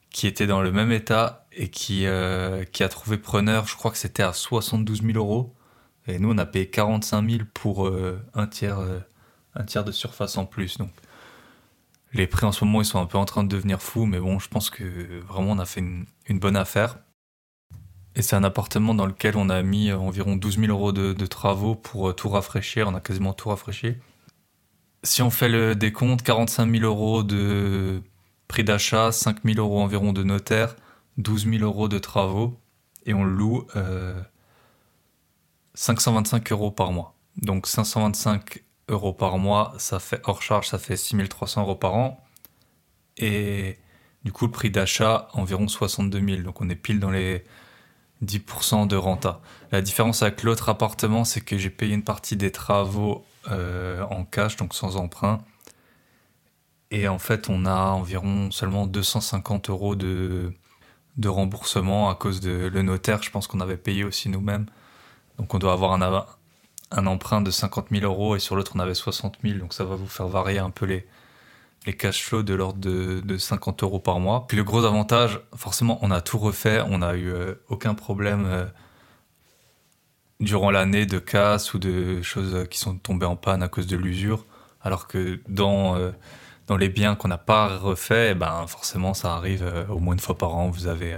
qui 0.10 0.26
était 0.26 0.48
dans 0.48 0.62
le 0.62 0.72
même 0.72 0.92
état 0.92 1.46
et 1.52 1.70
qui, 1.70 2.06
euh, 2.06 2.64
qui 2.64 2.84
a 2.84 2.90
trouvé 2.90 3.18
preneur, 3.18 3.68
je 3.68 3.76
crois 3.76 3.92
que 3.92 3.98
c'était 3.98 4.24
à 4.24 4.34
72 4.34 5.04
000 5.04 5.18
euros. 5.18 5.54
Et 6.08 6.20
nous, 6.20 6.32
on 6.32 6.38
a 6.38 6.46
payé 6.46 6.70
45 6.70 7.30
000 7.30 7.44
pour 7.54 7.88
euh, 7.88 8.22
un, 8.34 8.48
tiers, 8.48 8.80
un 9.56 9.64
tiers 9.66 9.84
de 9.84 9.92
surface 9.92 10.38
en 10.38 10.46
plus. 10.46 10.78
Donc, 10.78 10.92
les 12.14 12.26
prix 12.28 12.46
en 12.46 12.54
ce 12.54 12.64
moment, 12.64 12.82
ils 12.82 12.86
sont 12.86 13.02
un 13.02 13.06
peu 13.06 13.18
en 13.18 13.26
train 13.26 13.44
de 13.44 13.50
devenir 13.50 13.82
fous, 13.82 14.06
mais 14.06 14.20
bon, 14.20 14.40
je 14.40 14.48
pense 14.48 14.70
que 14.70 15.20
vraiment, 15.28 15.52
on 15.52 15.60
a 15.60 15.66
fait 15.66 15.82
une, 15.82 16.06
une 16.28 16.40
bonne 16.40 16.56
affaire. 16.56 16.98
Et 18.16 18.22
c'est 18.22 18.38
un 18.38 18.46
appartement 18.46 18.96
dans 18.96 19.06
lequel 19.06 19.36
on 19.36 19.50
a 19.50 19.62
mis 19.62 19.92
environ 19.92 20.38
12 20.38 20.60
000 20.60 20.72
euros 20.72 20.94
de, 20.94 21.26
travaux 21.26 21.76
pour 21.76 22.16
tout 22.16 22.30
rafraîchir. 22.30 22.88
On 22.88 22.96
a 22.96 23.02
quasiment 23.02 23.34
tout 23.34 23.50
rafraîchi. 23.50 23.98
Si 25.04 25.22
on 25.22 25.30
fait 25.30 25.50
le 25.50 25.76
décompte, 25.76 26.24
45 26.24 26.72
000 26.72 26.84
euros 26.84 27.24
de 27.24 28.02
prix 28.48 28.64
d'achat, 28.64 29.12
5 29.12 29.44
000 29.44 29.58
euros 29.60 29.82
environ 29.82 30.14
de 30.14 30.24
notaire, 30.24 30.76
12 31.18 31.50
000 31.50 31.64
euros 31.64 31.88
de 31.88 32.00
travaux, 32.00 32.60
et 33.06 33.14
on 33.14 33.24
loue 33.24 33.66
525 35.76 36.52
euh, 36.52 36.56
euros 36.56 36.72
par 36.72 36.92
mois. 36.92 37.16
Donc 37.38 37.68
525 37.68 38.64
euros 38.90 39.14
par 39.14 39.38
mois, 39.38 39.74
ça 39.78 40.00
fait 40.00 40.22
hors 40.26 40.42
charge, 40.42 40.68
ça 40.68 40.80
fait 40.80 40.98
6 40.98 41.30
300 41.30 41.62
euros 41.62 41.76
par 41.76 41.96
an. 41.96 42.24
Et 43.18 43.78
du 44.24 44.32
coup, 44.32 44.46
le 44.46 44.52
prix 44.52 44.72
d'achat, 44.72 45.30
environ 45.34 45.68
62 45.68 46.20
000. 46.20 46.42
Donc 46.42 46.62
on 46.62 46.70
est 46.70 46.76
pile 46.76 47.00
dans 47.00 47.12
les 47.12 47.44
10% 48.26 48.88
de 48.88 48.96
renta. 48.96 49.42
La 49.72 49.82
différence 49.82 50.24
avec 50.24 50.44
l'autre 50.44 50.70
appartement, 50.70 51.24
c'est 51.24 51.42
que 51.42 51.58
j'ai 51.58 51.70
payé 51.70 51.94
une 51.94 52.04
partie 52.04 52.36
des 52.36 52.52
travaux 52.52 53.24
euh, 53.50 54.04
en 54.04 54.24
cash, 54.24 54.58
donc 54.58 54.74
sans 54.74 54.98
emprunt. 54.98 55.40
Et 56.92 57.08
en 57.08 57.20
fait, 57.20 57.50
on 57.50 57.66
a 57.66 57.90
environ 57.92 58.52
seulement 58.52 58.88
250 58.88 59.70
euros 59.70 59.96
de, 59.96 60.54
de 61.18 61.30
remboursement 61.30 62.10
à 62.10 62.16
cause 62.16 62.40
de 62.40 62.68
le 62.68 62.82
notaire. 62.82 63.22
Je 63.24 63.32
pense 63.32 63.48
qu'on 63.48 63.60
avait 63.60 63.78
payé 63.78 64.04
aussi 64.04 64.30
nous-mêmes. 64.30 64.68
Donc 65.38 65.54
on 65.54 65.60
doit 65.60 65.74
avoir 65.74 65.92
un, 65.94 66.26
un 66.92 67.08
emprunt 67.08 67.42
de 67.42 67.52
50 67.52 67.88
000 67.92 68.06
euros 68.06 68.36
et 68.36 68.40
sur 68.40 68.56
l'autre 68.56 68.72
on 68.76 68.80
avait 68.80 68.94
60 68.94 69.40
000. 69.44 69.60
Donc 69.60 69.74
ça 69.74 69.84
va 69.84 69.96
vous 69.96 70.08
faire 70.08 70.28
varier 70.28 70.60
un 70.60 70.70
peu 70.70 70.86
les, 70.86 71.06
les 71.86 71.94
cash 71.94 72.24
flows 72.24 72.44
de 72.44 72.54
l'ordre 72.54 72.80
de, 72.80 73.38
50 73.38 73.84
euros 73.84 74.00
par 74.00 74.20
mois. 74.20 74.46
Puis 74.48 74.58
le 74.58 74.64
gros 74.64 74.84
avantage, 74.86 75.40
forcément, 75.56 76.00
on 76.02 76.12
a 76.12 76.22
tout 76.22 76.38
refait, 76.38 76.82
on 76.82 77.00
n'a 77.00 77.16
eu 77.16 77.30
euh, 77.30 77.56
aucun 77.70 77.94
problème 77.94 78.46
euh, 78.46 78.66
durant 80.40 80.72
l'année 80.72 81.06
de 81.06 81.20
casse 81.20 81.74
ou 81.74 81.80
de 81.80 82.22
choses 82.22 82.68
qui 82.70 82.78
sont 82.78 82.98
tombées 82.98 83.26
en 83.26 83.36
panne 83.36 83.64
à 83.64 83.68
cause 83.68 83.88
de 83.88 83.98
l'usure. 83.98 84.46
Alors 84.82 85.08
que 85.08 85.42
dans, 85.48 85.96
euh, 85.96 86.12
dans 86.68 86.78
les 86.78 86.90
biens 86.90 87.16
qu'on 87.16 87.28
n'a 87.28 87.38
pas 87.38 87.78
refait, 87.78 88.32
eh 88.32 88.36
ben 88.36 88.66
forcément 88.68 89.14
ça 89.14 89.34
arrive 89.34 89.66
au 89.90 90.00
moins 90.00 90.14
une 90.14 90.20
fois 90.20 90.38
par 90.38 90.56
an. 90.56 90.70
Vous 90.70 90.88
avez 90.88 91.18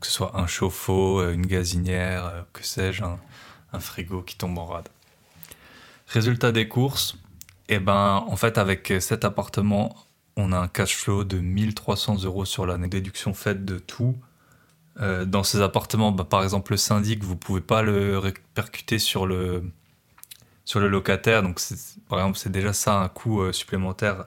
que 0.00 0.06
ce 0.06 0.12
soit 0.12 0.32
un 0.38 0.46
chauffe-eau, 0.46 1.30
une 1.30 1.46
gazinière, 1.46 2.44
que 2.52 2.64
sais-je, 2.64 3.02
un, 3.02 3.18
un 3.72 3.80
frigo 3.80 4.22
qui 4.22 4.36
tombe 4.36 4.58
en 4.58 4.66
rade. 4.66 4.88
Résultat 6.08 6.52
des 6.52 6.68
courses, 6.68 7.16
et 7.68 7.74
eh 7.74 7.78
ben 7.78 8.24
en 8.26 8.36
fait 8.36 8.58
avec 8.58 8.92
cet 9.00 9.24
appartement 9.24 9.96
on 10.36 10.52
a 10.52 10.58
un 10.58 10.68
cash 10.68 10.96
flow 10.96 11.24
de 11.24 11.38
1300 11.38 12.24
euros 12.24 12.44
sur 12.44 12.66
l'année. 12.66 12.88
Déduction 12.88 13.32
faite 13.34 13.64
de 13.64 13.78
tout. 13.78 14.16
Euh, 15.00 15.24
dans 15.24 15.42
ces 15.42 15.60
appartements, 15.60 16.12
bah, 16.12 16.24
par 16.24 16.42
exemple, 16.42 16.72
le 16.72 16.76
syndic, 16.76 17.22
vous 17.22 17.36
pouvez 17.36 17.60
pas 17.60 17.82
le 17.82 18.18
répercuter 18.18 18.98
sur 18.98 19.26
le, 19.26 19.64
sur 20.64 20.80
le 20.80 20.88
locataire. 20.88 21.42
Donc, 21.42 21.60
par 22.08 22.20
exemple, 22.20 22.38
c'est 22.38 22.52
déjà 22.52 22.72
ça 22.72 22.98
un 23.00 23.08
coût 23.08 23.42
euh, 23.42 23.52
supplémentaire 23.52 24.26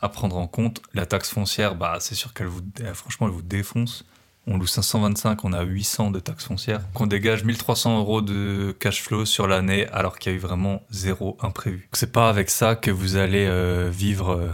à 0.00 0.08
prendre 0.08 0.36
en 0.36 0.46
compte. 0.46 0.82
La 0.94 1.06
taxe 1.06 1.30
foncière, 1.30 1.76
bah, 1.76 1.98
c'est 2.00 2.14
sûr 2.14 2.34
qu'elle 2.34 2.48
vous, 2.48 2.62
franchement, 2.94 3.26
elle 3.28 3.32
vous 3.32 3.42
défonce. 3.42 4.04
On 4.46 4.58
loue 4.58 4.66
525, 4.66 5.42
on 5.44 5.54
a 5.54 5.62
800 5.62 6.10
de 6.10 6.20
taxes 6.20 6.44
foncières. 6.44 6.82
On 6.96 7.06
dégage 7.06 7.44
1300 7.44 7.98
euros 7.98 8.20
de 8.20 8.76
cash 8.78 9.02
flow 9.02 9.24
sur 9.24 9.46
l'année 9.46 9.86
alors 9.88 10.18
qu'il 10.18 10.32
y 10.32 10.34
a 10.34 10.36
eu 10.36 10.40
vraiment 10.40 10.82
zéro 10.90 11.38
imprévu. 11.40 11.88
C'est 11.94 12.12
pas 12.12 12.28
avec 12.28 12.50
ça 12.50 12.76
que 12.76 12.90
vous 12.90 13.16
allez 13.16 13.46
euh, 13.46 13.88
vivre 13.90 14.50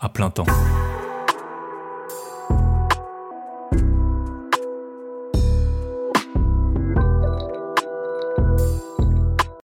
à 0.00 0.08
plein 0.08 0.30
temps. 0.30 0.46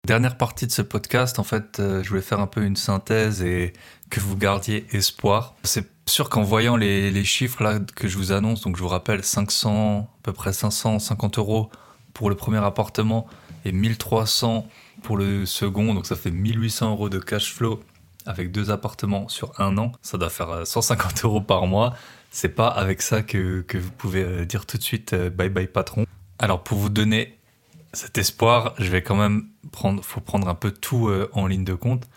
Dernière 0.06 0.38
partie 0.38 0.68
de 0.68 0.70
ce 0.70 0.82
podcast, 0.82 1.40
en 1.40 1.42
fait, 1.42 1.80
euh, 1.80 2.00
je 2.04 2.10
voulais 2.10 2.22
faire 2.22 2.38
un 2.38 2.46
peu 2.46 2.62
une 2.62 2.76
synthèse 2.76 3.42
et 3.42 3.72
que 4.08 4.20
vous 4.20 4.36
gardiez 4.36 4.86
espoir. 4.92 5.56
C'est 5.64 5.90
sûr 6.06 6.28
qu'en 6.28 6.44
voyant 6.44 6.76
les, 6.76 7.24
chiffres 7.24 7.64
là 7.64 7.80
que 7.80 8.06
je 8.06 8.16
vous 8.16 8.30
annonce, 8.30 8.60
donc 8.60 8.76
je 8.76 8.82
vous 8.82 8.88
rappelle 8.88 9.24
500, 9.24 10.02
à 10.02 10.22
peu 10.22 10.32
près 10.32 10.52
550 10.52 11.38
euros 11.38 11.70
pour 12.14 12.30
le 12.30 12.36
premier 12.36 12.58
appartement 12.58 13.26
et 13.64 13.72
1300 13.72 14.68
pour 15.02 15.16
le 15.16 15.44
second, 15.44 15.92
donc 15.92 16.06
ça 16.06 16.14
fait 16.14 16.30
1800 16.30 16.92
euros 16.92 17.08
de 17.08 17.18
cash 17.18 17.52
flow 17.52 17.82
avec 18.26 18.52
deux 18.52 18.70
appartements 18.70 19.26
sur 19.26 19.60
un 19.60 19.76
an, 19.76 19.90
ça 20.02 20.18
doit 20.18 20.30
faire 20.30 20.64
150 20.64 21.10
euh, 21.24 21.26
euros 21.26 21.40
par 21.40 21.66
mois. 21.66 21.94
C'est 22.30 22.50
pas 22.50 22.68
avec 22.68 23.02
ça 23.02 23.22
que, 23.22 23.62
que, 23.62 23.76
vous 23.76 23.90
pouvez 23.90 24.22
euh, 24.22 24.44
dire 24.44 24.66
tout 24.66 24.78
de 24.78 24.84
suite 24.84 25.16
bye 25.16 25.48
bye 25.48 25.66
patron. 25.66 26.06
Alors 26.38 26.62
pour 26.62 26.78
vous 26.78 26.90
donner 26.90 27.35
cet 27.92 28.18
espoir, 28.18 28.74
je 28.78 28.90
vais 28.90 29.02
quand 29.02 29.16
même 29.16 29.48
prendre, 29.72 30.02
faut 30.04 30.20
prendre 30.20 30.48
un 30.48 30.54
peu 30.54 30.70
tout 30.70 31.10
en 31.32 31.46
ligne 31.46 31.64
de 31.64 31.74
compte. 31.74 32.08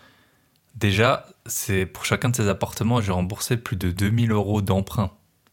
Déjà, 0.74 1.26
c'est 1.46 1.86
pour 1.86 2.04
chacun 2.04 2.28
de 2.28 2.36
ces 2.36 2.48
appartements, 2.48 3.00
j'ai 3.00 3.12
remboursé 3.12 3.56
plus 3.56 3.76
de 3.76 3.90
2000 3.90 4.32
euros 4.32 4.62
d'emprunt 4.62 5.10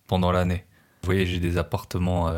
pendant 0.08 0.32
l'année. 0.32 0.65
Vous 1.01 1.08
voyez, 1.08 1.25
j'ai 1.25 1.39
des 1.39 1.58
appartements, 1.58 2.32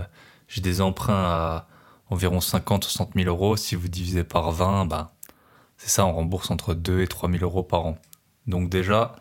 j'ai 0.47 0.61
des 0.61 0.81
emprunts 0.81 1.13
à 1.13 1.67
environ 2.09 2.41
50 2.41 2.83
60 2.83 3.11
000 3.15 3.27
euros. 3.27 3.55
Si 3.55 3.75
vous 3.75 3.87
divisez 3.87 4.23
par 4.23 4.51
20, 4.51 4.85
bah, 4.85 5.13
c'est 5.77 5.89
ça, 5.89 6.05
on 6.05 6.13
rembourse 6.13 6.51
entre 6.51 6.73
2 6.73 7.01
et 7.01 7.07
3 7.07 7.29
000 7.29 7.43
euros 7.43 7.63
par 7.63 7.85
an. 7.85 7.97
Donc 8.47 8.69
déjà, 8.69 9.15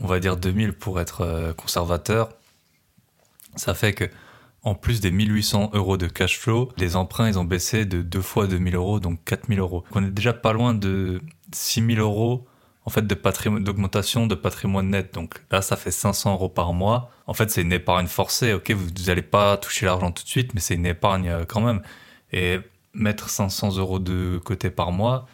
on 0.00 0.06
va 0.06 0.20
dire 0.20 0.36
2000 0.36 0.72
pour 0.72 1.00
être 1.00 1.22
euh, 1.22 1.52
conservateur. 1.52 2.30
Ça 3.56 3.74
fait 3.74 3.92
que 3.92 4.04
en 4.62 4.74
plus 4.74 5.00
des 5.00 5.10
1800 5.10 5.70
euros 5.74 5.96
de 5.96 6.06
cash 6.08 6.38
flow, 6.38 6.70
les 6.76 6.96
emprunts, 6.96 7.28
ils 7.28 7.38
ont 7.38 7.44
baissé 7.44 7.84
de 7.84 8.02
deux 8.02 8.22
fois 8.22 8.46
2000 8.46 8.74
euros, 8.74 9.00
donc 9.00 9.22
4000 9.24 9.58
euros. 9.60 9.84
on 9.92 10.04
est 10.04 10.10
déjà 10.10 10.32
pas 10.32 10.52
loin 10.52 10.74
de 10.74 11.20
6000 11.52 12.00
euros 12.00 12.46
en 12.88 12.90
fait 12.90 13.06
d'augmentation 13.06 14.26
de 14.26 14.34
patrimoine 14.34 14.88
net. 14.88 15.12
Donc 15.12 15.42
là, 15.50 15.60
ça 15.60 15.76
fait 15.76 15.90
500 15.90 16.32
euros 16.32 16.48
par 16.48 16.72
mois. 16.72 17.10
En 17.26 17.34
fait, 17.34 17.50
c'est 17.50 17.60
une 17.60 17.74
épargne 17.74 18.06
forcée. 18.06 18.54
Ok, 18.54 18.70
vous 18.70 18.86
n'allez 19.06 19.20
pas 19.20 19.58
toucher 19.58 19.84
l'argent 19.84 20.10
tout 20.10 20.22
de 20.22 20.28
suite, 20.28 20.54
mais 20.54 20.60
c'est 20.60 20.74
une 20.74 20.86
épargne 20.86 21.28
euh, 21.28 21.44
quand 21.46 21.60
même. 21.60 21.82
Et 22.32 22.60
mettre 22.94 23.28
500 23.28 23.76
euros 23.76 23.98
de 23.98 24.40
côté 24.42 24.70
par 24.70 24.90
mois, 24.90 25.26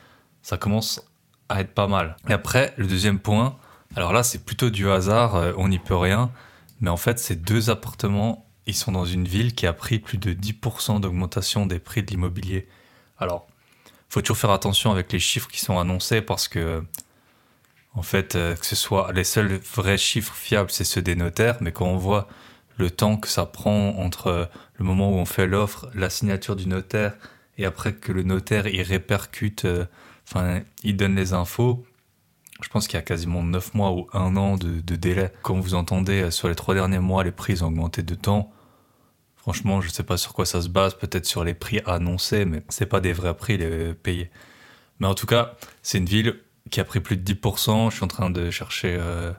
ça 0.42 0.56
commence 0.56 1.00
à 1.48 1.60
être 1.60 1.72
pas 1.72 1.86
mal. 1.86 2.16
Et 2.28 2.32
après, 2.32 2.74
le 2.76 2.88
deuxième 2.88 3.20
point, 3.20 3.56
alors 3.94 4.12
là, 4.12 4.24
c'est 4.24 4.44
plutôt 4.44 4.70
du 4.70 4.90
hasard, 4.90 5.36
euh, 5.36 5.52
on 5.56 5.68
n'y 5.68 5.78
peut 5.78 5.94
rien, 5.94 6.32
mais 6.80 6.90
en 6.90 6.96
fait, 6.96 7.20
ces 7.20 7.36
deux 7.36 7.70
appartements, 7.70 8.46
ils 8.66 8.74
sont 8.74 8.92
dans 8.92 9.04
une 9.04 9.26
ville 9.26 9.54
qui 9.54 9.66
a 9.66 9.72
pris 9.72 9.98
plus 9.98 10.18
de 10.18 10.32
10% 10.32 11.00
d'augmentation 11.00 11.66
des 11.66 11.78
prix 11.78 12.02
de 12.02 12.10
l'immobilier. 12.10 12.66
Alors, 13.18 13.46
faut 14.08 14.20
toujours 14.20 14.38
faire 14.38 14.50
attention 14.50 14.92
avec 14.92 15.12
les 15.12 15.18
chiffres 15.18 15.48
qui 15.48 15.60
sont 15.60 15.78
annoncés 15.78 16.22
parce 16.22 16.48
que, 16.48 16.84
en 17.94 18.02
fait, 18.02 18.36
euh, 18.36 18.54
que 18.54 18.64
ce 18.64 18.76
soit 18.76 19.12
les 19.12 19.24
seuls 19.24 19.60
vrais 19.74 19.98
chiffres 19.98 20.34
fiables, 20.34 20.70
c'est 20.70 20.84
ceux 20.84 21.02
des 21.02 21.16
notaires, 21.16 21.56
mais 21.60 21.72
quand 21.72 21.86
on 21.86 21.96
voit 21.96 22.28
le 22.76 22.90
temps 22.90 23.16
que 23.16 23.28
ça 23.28 23.46
prend 23.46 23.90
entre 23.98 24.48
le 24.76 24.84
moment 24.84 25.10
où 25.10 25.14
on 25.14 25.24
fait 25.24 25.46
l'offre, 25.46 25.88
la 25.94 26.10
signature 26.10 26.56
du 26.56 26.66
notaire, 26.66 27.14
et 27.58 27.64
après 27.64 27.92
que 27.92 28.12
le 28.12 28.22
notaire 28.22 28.66
il 28.66 28.82
répercute, 28.82 29.64
euh, 29.64 29.84
enfin, 30.28 30.62
il 30.82 30.96
donne 30.96 31.14
les 31.14 31.32
infos, 31.32 31.84
je 32.62 32.68
pense 32.68 32.86
qu'il 32.86 32.96
y 32.96 32.98
a 32.98 33.02
quasiment 33.02 33.42
9 33.42 33.74
mois 33.74 33.92
ou 33.92 34.06
un 34.12 34.36
an 34.36 34.56
de, 34.56 34.80
délai. 34.96 35.32
Comme 35.42 35.60
vous 35.60 35.74
entendez, 35.74 36.22
euh, 36.22 36.30
sur 36.30 36.48
les 36.48 36.54
trois 36.54 36.74
derniers 36.74 37.00
mois, 37.00 37.24
les 37.24 37.32
prix 37.32 37.62
ont 37.62 37.66
augmenté 37.66 38.02
de 38.02 38.14
temps. 38.14 38.52
Franchement, 39.36 39.80
je 39.80 39.88
ne 39.88 39.92
sais 39.92 40.04
pas 40.04 40.16
sur 40.16 40.32
quoi 40.32 40.46
ça 40.46 40.62
se 40.62 40.68
base, 40.68 40.94
peut-être 40.94 41.26
sur 41.26 41.44
les 41.44 41.54
prix 41.54 41.80
annoncés, 41.84 42.44
mais 42.44 42.62
c'est 42.68 42.86
pas 42.86 43.00
des 43.00 43.12
vrais 43.12 43.36
prix 43.36 43.58
les 43.58 43.92
payés. 43.92 44.30
Mais 45.00 45.06
en 45.06 45.14
tout 45.14 45.26
cas, 45.26 45.56
c'est 45.82 45.98
une 45.98 46.06
ville 46.06 46.40
qui 46.70 46.80
a 46.80 46.84
pris 46.84 47.00
plus 47.00 47.16
de 47.16 47.34
10%. 47.34 47.90
Je 47.90 47.96
suis 47.96 48.04
en 48.04 48.08
train 48.08 48.30
de 48.30 48.50
chercher 48.50 48.96
euh, 48.98 49.32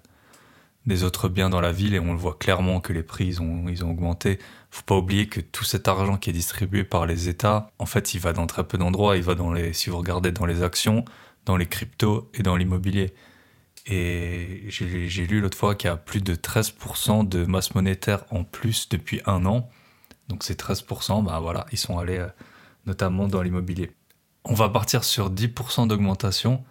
des 0.86 1.04
autres 1.04 1.28
biens 1.30 1.50
dans 1.50 1.62
la 1.62 1.72
ville 1.72 1.96
et 1.96 2.00
on 2.00 2.12
le 2.12 2.20
voit 2.20 2.36
clairement 2.36 2.82
que 2.82 2.94
les 2.94 3.02
prix 3.02 3.40
ont, 3.40 3.68
ils 3.68 3.84
ont 3.84 3.90
augmenté. 3.90 4.38
Faut 4.70 4.84
pas 4.84 4.96
oublier 4.96 5.28
que 5.28 5.40
tout 5.40 5.64
cet 5.64 5.88
argent 5.88 6.18
qui 6.18 6.30
est 6.30 6.34
distribué 6.34 6.84
par 6.84 7.06
les 7.06 7.30
États, 7.30 7.72
en 7.80 7.86
fait, 7.86 8.14
il 8.14 8.20
va 8.20 8.34
dans 8.34 8.46
très 8.46 8.64
peu 8.64 8.78
d'endroits. 8.78 9.18
Il 9.18 9.24
va 9.24 9.34
dans 9.34 9.54
les, 9.54 9.74
si 9.74 9.90
vous 9.90 9.98
regardez 9.98 10.32
dans 10.32 10.46
les 10.46 10.62
actions, 10.62 11.06
dans 11.46 11.58
les 11.58 11.68
cryptos 11.68 12.30
et 12.34 12.44
dans 12.44 12.56
l'immobilier. 12.56 13.14
Et 13.88 14.66
j'ai 14.68 15.28
lu 15.28 15.42
l'autre 15.42 15.58
fois 15.58 15.76
qu'il 15.76 15.90
y 15.90 15.94
a 15.94 15.98
plus 15.98 16.22
de 16.22 16.34
13% 16.34 17.28
de 17.28 17.46
masse 17.46 17.76
monétaire 17.76 18.26
en 18.32 18.44
plus 18.44 18.90
depuis 18.90 19.22
un 19.26 19.46
an. 19.46 19.70
Donc 20.28 20.44
ces 20.44 20.56
13%, 20.56 21.24
bah 21.24 21.40
voilà, 21.40 21.68
ils 21.72 21.78
sont 21.78 22.00
allés 22.00 22.18
euh, 22.18 22.28
notamment 22.88 23.28
dans 23.28 23.44
l'immobilier. 23.44 23.92
On 24.44 24.56
va 24.56 24.70
partir 24.70 25.04
sur 25.04 25.32
10% 25.32 25.88
d'augmentation. 25.88 26.64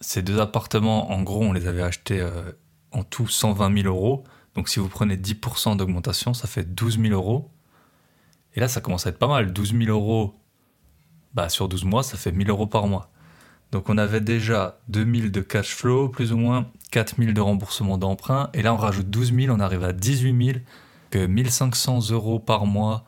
Ces 0.00 0.22
deux 0.22 0.40
appartements, 0.40 1.10
en 1.10 1.22
gros, 1.22 1.42
on 1.42 1.52
les 1.52 1.66
avait 1.66 1.82
achetés 1.82 2.20
euh, 2.20 2.52
en 2.92 3.02
tout 3.02 3.26
120 3.26 3.82
000 3.82 3.88
euros. 3.92 4.22
Donc 4.54 4.68
si 4.68 4.78
vous 4.78 4.88
prenez 4.88 5.16
10% 5.16 5.76
d'augmentation, 5.76 6.32
ça 6.32 6.46
fait 6.46 6.64
12 6.64 7.00
000 7.00 7.12
euros. 7.12 7.50
Et 8.54 8.60
là, 8.60 8.68
ça 8.68 8.80
commence 8.80 9.06
à 9.06 9.10
être 9.10 9.18
pas 9.18 9.26
mal. 9.26 9.52
12 9.52 9.76
000 9.76 9.84
euros 9.90 10.34
bah, 11.34 11.48
sur 11.48 11.68
12 11.68 11.84
mois, 11.84 12.02
ça 12.02 12.16
fait 12.16 12.32
1000 12.32 12.48
euros 12.50 12.66
par 12.66 12.86
mois. 12.86 13.10
Donc 13.72 13.88
on 13.88 13.98
avait 13.98 14.20
déjà 14.20 14.78
2000 14.88 15.32
de 15.32 15.40
cash 15.40 15.74
flow, 15.74 16.08
plus 16.08 16.32
ou 16.32 16.36
moins 16.36 16.66
4000 16.92 17.34
de 17.34 17.40
remboursement 17.40 17.98
d'emprunt, 17.98 18.50
et 18.54 18.62
là 18.62 18.72
on 18.72 18.76
rajoute 18.76 19.10
12 19.10 19.34
000, 19.34 19.54
on 19.54 19.60
arrive 19.60 19.84
à 19.84 19.92
18 19.92 20.44
000, 20.44 20.58
que 21.10 21.26
1500 21.26 22.10
euros 22.10 22.38
par 22.38 22.66
mois 22.66 23.04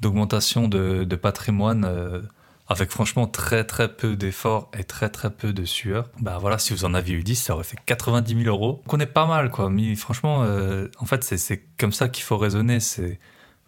d'augmentation 0.00 0.68
de, 0.68 1.04
patrimoine, 1.16 1.84
euh, 1.84 2.22
avec 2.68 2.90
franchement 2.90 3.26
très 3.26 3.64
très 3.64 3.94
peu 3.94 4.16
d'efforts 4.16 4.70
et 4.78 4.84
très 4.84 5.08
très 5.08 5.30
peu 5.30 5.52
de 5.52 5.64
sueur. 5.64 6.08
Bah 6.20 6.38
voilà, 6.40 6.58
si 6.58 6.72
vous 6.72 6.84
en 6.84 6.94
aviez 6.94 7.14
eu 7.14 7.22
10, 7.22 7.36
ça 7.36 7.54
aurait 7.54 7.64
fait 7.64 7.78
90 7.86 8.42
000 8.44 8.54
euros. 8.54 8.82
Donc 8.84 8.94
on 8.94 9.00
est 9.00 9.06
pas 9.06 9.26
mal 9.26 9.50
quoi, 9.50 9.70
mais 9.70 9.94
franchement, 9.96 10.42
euh, 10.44 10.88
en 10.98 11.06
fait 11.06 11.24
c'est 11.24 11.64
comme 11.78 11.92
ça 11.92 12.08
qu'il 12.08 12.24
faut 12.24 12.38
raisonner, 12.38 12.80
c'est 12.80 13.18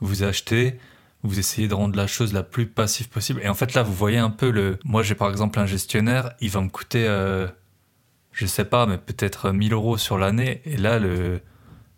vous 0.01 0.23
achetez, 0.23 0.79
vous 1.23 1.39
essayez 1.39 1.69
de 1.69 1.75
rendre 1.75 1.97
la 1.97 2.07
chose 2.07 2.33
la 2.33 2.43
plus 2.43 2.67
passive 2.67 3.09
possible. 3.09 3.41
Et 3.43 3.49
en 3.49 3.55
fait, 3.55 3.75
là, 3.75 3.83
vous 3.83 3.95
voyez 3.95 4.19
un 4.19 4.31
peu 4.31 4.51
le. 4.51 4.79
Moi, 4.85 5.03
j'ai 5.03 5.15
par 5.15 5.31
exemple 5.31 5.59
un 5.59 5.67
gestionnaire, 5.67 6.33
il 6.41 6.51
va 6.51 6.61
me 6.61 6.69
coûter, 6.69 7.07
euh, 7.09 7.49
je 8.33 8.47
sais 8.47 8.65
pas, 8.65 8.87
mais 8.87 8.99
peut-être 8.99 9.51
1000 9.51 9.73
euros 9.73 9.99
sur 9.99 10.19
l'année. 10.19 10.63
Et 10.65 10.77
là, 10.77 10.99
le, 10.99 11.41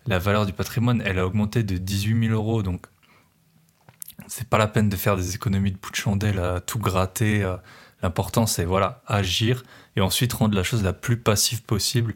la 0.07 0.19
valeur 0.19 0.47
du 0.47 0.53
patrimoine, 0.53 1.03
elle 1.05 1.19
a 1.19 1.27
augmenté 1.27 1.63
de 1.63 1.77
18 1.77 2.29
000 2.29 2.35
euros. 2.35 2.63
Donc, 2.63 2.87
c'est 4.27 4.49
pas 4.49 4.59
la 4.59 4.69
peine 4.69 4.89
de 4.89 4.97
faire 4.97 5.17
des 5.17 5.35
économies 5.35 5.73
de 5.73 5.79
bout 5.79 5.91
de 5.91 5.97
chandelle 5.97 6.39
à 6.39 6.61
tout 6.61 6.79
gratter. 6.79 7.47
L'important, 8.03 8.47
c'est 8.47 8.65
voilà, 8.65 9.03
agir 9.07 9.65
et 9.97 10.01
ensuite 10.01 10.33
rendre 10.33 10.55
la 10.55 10.63
chose 10.63 10.83
la 10.83 10.93
plus 10.93 11.19
passive 11.19 11.63
possible 11.63 12.15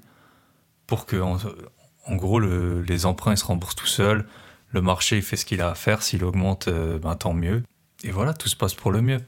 pour 0.86 1.04
que, 1.06 1.16
en, 1.16 2.16
gros, 2.16 2.40
les 2.40 3.06
emprunts 3.06 3.36
se 3.36 3.44
remboursent 3.44 3.74
tout 3.74 3.86
seuls 3.86 4.26
le 4.74 4.82
marché 4.82 5.22
fait 5.22 5.36
ce 5.36 5.44
qu'il 5.44 5.62
a 5.62 5.70
à 5.70 5.74
faire, 5.74 6.02
s'il 6.02 6.24
augmente, 6.24 6.66
euh, 6.66 6.98
ben, 6.98 7.14
tant 7.14 7.32
mieux. 7.32 7.62
Et 8.02 8.10
voilà, 8.10 8.34
tout 8.34 8.48
se 8.48 8.56
passe 8.56 8.74
pour 8.74 8.90
le 8.90 9.00
mieux. 9.00 9.20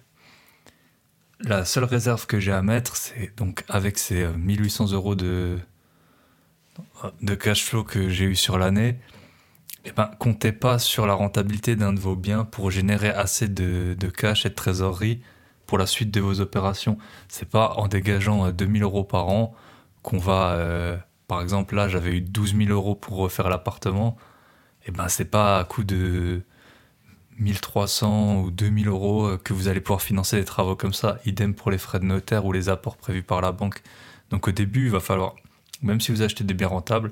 La 1.40 1.64
seule 1.64 1.84
réserve 1.84 2.26
que 2.26 2.40
j'ai 2.40 2.50
à 2.52 2.62
mettre, 2.62 2.96
c'est 2.96 3.30
donc 3.36 3.64
avec 3.68 3.96
ces 3.96 4.26
1800 4.26 4.88
euh, 4.90 4.94
euros 4.94 5.14
de, 5.14 5.58
de 7.22 7.34
cash 7.36 7.64
flow 7.64 7.84
que 7.84 8.08
j'ai 8.08 8.24
eu 8.24 8.34
sur 8.34 8.58
l'année, 8.58 8.98
eh 9.84 9.92
ben, 9.92 10.10
comptez 10.18 10.50
pas 10.50 10.80
sur 10.80 11.06
la 11.06 11.14
rentabilité 11.14 11.76
d'un 11.76 11.92
de 11.92 12.00
vos 12.00 12.16
biens 12.16 12.44
pour 12.44 12.72
générer 12.72 13.10
assez 13.10 13.46
de, 13.46 13.94
cash 14.08 14.46
et 14.46 14.48
de 14.48 14.54
trésorerie 14.54 15.22
pour 15.66 15.78
la 15.78 15.86
suite 15.86 16.10
de 16.10 16.20
vos 16.20 16.40
opérations. 16.40 16.98
C'est 17.28 17.48
pas 17.48 17.74
en 17.76 17.86
dégageant 17.86 18.50
2000 18.50 18.82
euh, 18.82 18.86
euros 18.86 19.04
par 19.04 19.28
an 19.28 19.54
qu'on 20.02 20.18
va, 20.18 21.00
par 21.26 21.40
exemple, 21.40 21.74
là, 21.74 21.88
j'avais 21.88 22.16
eu 22.16 22.20
12 22.20 22.56
000 22.56 22.70
euros 22.70 22.94
pour 22.94 23.16
refaire 23.16 23.48
l'appartement 23.48 24.16
et 24.86 24.90
eh 24.90 24.92
ben 24.92 25.08
c'est 25.08 25.24
pas 25.24 25.58
à 25.58 25.64
coût 25.64 25.82
de 25.82 26.42
1300 27.40 28.36
ou 28.36 28.50
2000 28.52 28.86
euros 28.86 29.26
euh, 29.26 29.36
que 29.36 29.52
vous 29.52 29.66
allez 29.66 29.80
pouvoir 29.80 30.00
financer 30.00 30.36
des 30.36 30.44
travaux 30.44 30.76
comme 30.76 30.92
ça. 30.92 31.18
Idem 31.26 31.54
pour 31.54 31.72
les 31.72 31.78
frais 31.78 31.98
de 31.98 32.04
notaire 32.04 32.44
ou 32.44 32.52
les 32.52 32.68
apports 32.68 32.96
prévus 32.96 33.24
par 33.24 33.40
la 33.40 33.50
banque. 33.50 33.82
Donc 34.30 34.46
au 34.46 34.52
début, 34.52 34.84
il 34.84 34.92
va 34.92 35.00
falloir, 35.00 35.34
même 35.82 36.00
si 36.00 36.12
vous 36.12 36.22
achetez 36.22 36.44
des 36.44 36.54
biens 36.54 36.68
rentables, 36.68 37.10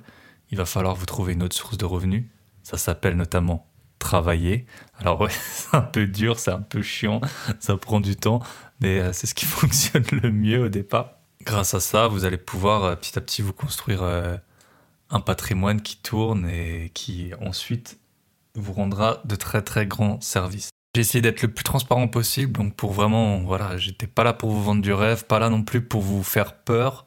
il 0.53 0.57
va 0.57 0.67
falloir 0.67 0.95
vous 0.95 1.05
trouver 1.05 1.33
une 1.33 1.43
autre 1.43 1.57
source 1.57 1.77
de 1.77 1.85
revenus. 1.85 2.27
Ça 2.63 2.79
s'appelle 2.79 3.17
notamment 3.17 3.69
travailler. 3.99 4.67
Alors 5.01 5.21
ouais, 5.21 5.31
c'est 5.51 5.77
un 5.77 5.83
peu 5.83 6.07
dur, 6.07 6.39
c'est 6.39 6.53
un 6.53 6.63
peu 6.63 6.81
chiant, 6.81 7.21
ça 7.59 7.77
prend 7.77 7.99
du 7.99 8.15
temps, 8.15 8.41
mais 8.81 9.01
euh, 9.01 9.13
c'est 9.13 9.27
ce 9.27 9.35
qui 9.35 9.45
fonctionne 9.47 10.05
le 10.13 10.31
mieux 10.31 10.63
au 10.63 10.69
départ. 10.69 11.15
Grâce 11.43 11.75
à 11.75 11.81
ça, 11.81 12.07
vous 12.07 12.25
allez 12.25 12.39
pouvoir 12.39 12.85
euh, 12.85 12.95
petit 12.95 13.19
à 13.19 13.21
petit 13.21 13.43
vous 13.43 13.53
construire 13.53 14.05
un 15.15 15.21
patrimoine 15.21 15.81
qui 15.81 15.97
tourne 15.97 16.49
et 16.49 16.91
qui 16.93 17.33
ensuite 17.41 17.99
vous 18.57 18.73
rendra 18.73 19.23
de 19.25 19.37
très 19.37 19.63
très 19.63 19.87
grands 19.87 20.21
services. 20.21 20.71
J'ai 20.95 21.01
essayé 21.01 21.23
d'être 21.23 21.43
le 21.43 21.49
plus 21.49 21.65
transparent 21.65 22.09
possible, 22.09 22.53
donc 22.53 22.75
pour 22.75 22.93
vraiment, 22.93 23.39
voilà, 23.41 23.77
j'étais 23.77 24.07
pas 24.07 24.25
là 24.25 24.33
pour 24.33 24.51
vous 24.51 24.63
vendre 24.63 24.83
du 24.83 24.93
rêve, 24.93 25.25
pas 25.25 25.39
là 25.39 25.51
non 25.51 25.63
plus 25.63 25.83
pour 25.83 26.03
vous 26.03 26.23
faire 26.23 26.57
peur. 26.57 27.07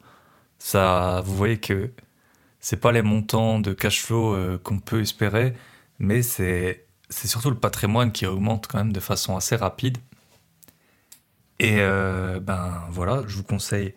Ça, 0.58 1.22
vous 1.24 1.34
voyez 1.36 1.58
que 1.58 1.92
c'est 2.60 2.80
pas 2.80 2.92
les 2.92 3.02
montants 3.02 3.60
de 3.60 3.72
cash 3.72 4.02
flow 4.02 4.34
euh, 4.34 4.58
qu'on 4.58 4.78
peut 4.80 5.00
espérer, 5.00 5.54
mais 5.98 6.22
c'est 6.22 6.86
c'est 7.10 7.28
surtout 7.28 7.50
le 7.50 7.56
patrimoine 7.58 8.12
qui 8.12 8.26
augmente 8.26 8.66
quand 8.66 8.78
même 8.78 8.92
de 8.92 9.00
façon 9.00 9.36
assez 9.36 9.56
rapide. 9.56 9.98
Et 11.60 11.80
euh, 11.80 12.40
ben 12.40 12.84
voilà, 12.90 13.22
je 13.26 13.36
vous 13.36 13.42
conseille 13.44 13.94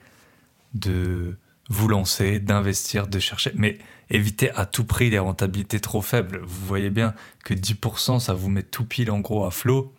de 0.73 1.37
vous 1.71 1.87
lancer, 1.87 2.39
d'investir, 2.39 3.07
de 3.07 3.17
chercher, 3.17 3.53
mais 3.55 3.77
évitez 4.09 4.51
à 4.51 4.65
tout 4.65 4.83
prix 4.83 5.09
les 5.09 5.19
rentabilités 5.19 5.79
trop 5.79 6.01
faibles. 6.01 6.41
Vous 6.43 6.65
voyez 6.65 6.89
bien 6.89 7.13
que 7.45 7.53
10%, 7.53 8.19
ça 8.19 8.33
vous 8.33 8.49
met 8.49 8.61
tout 8.61 8.83
pile 8.83 9.09
en 9.09 9.21
gros 9.21 9.45
à 9.45 9.51
flot. 9.51 9.95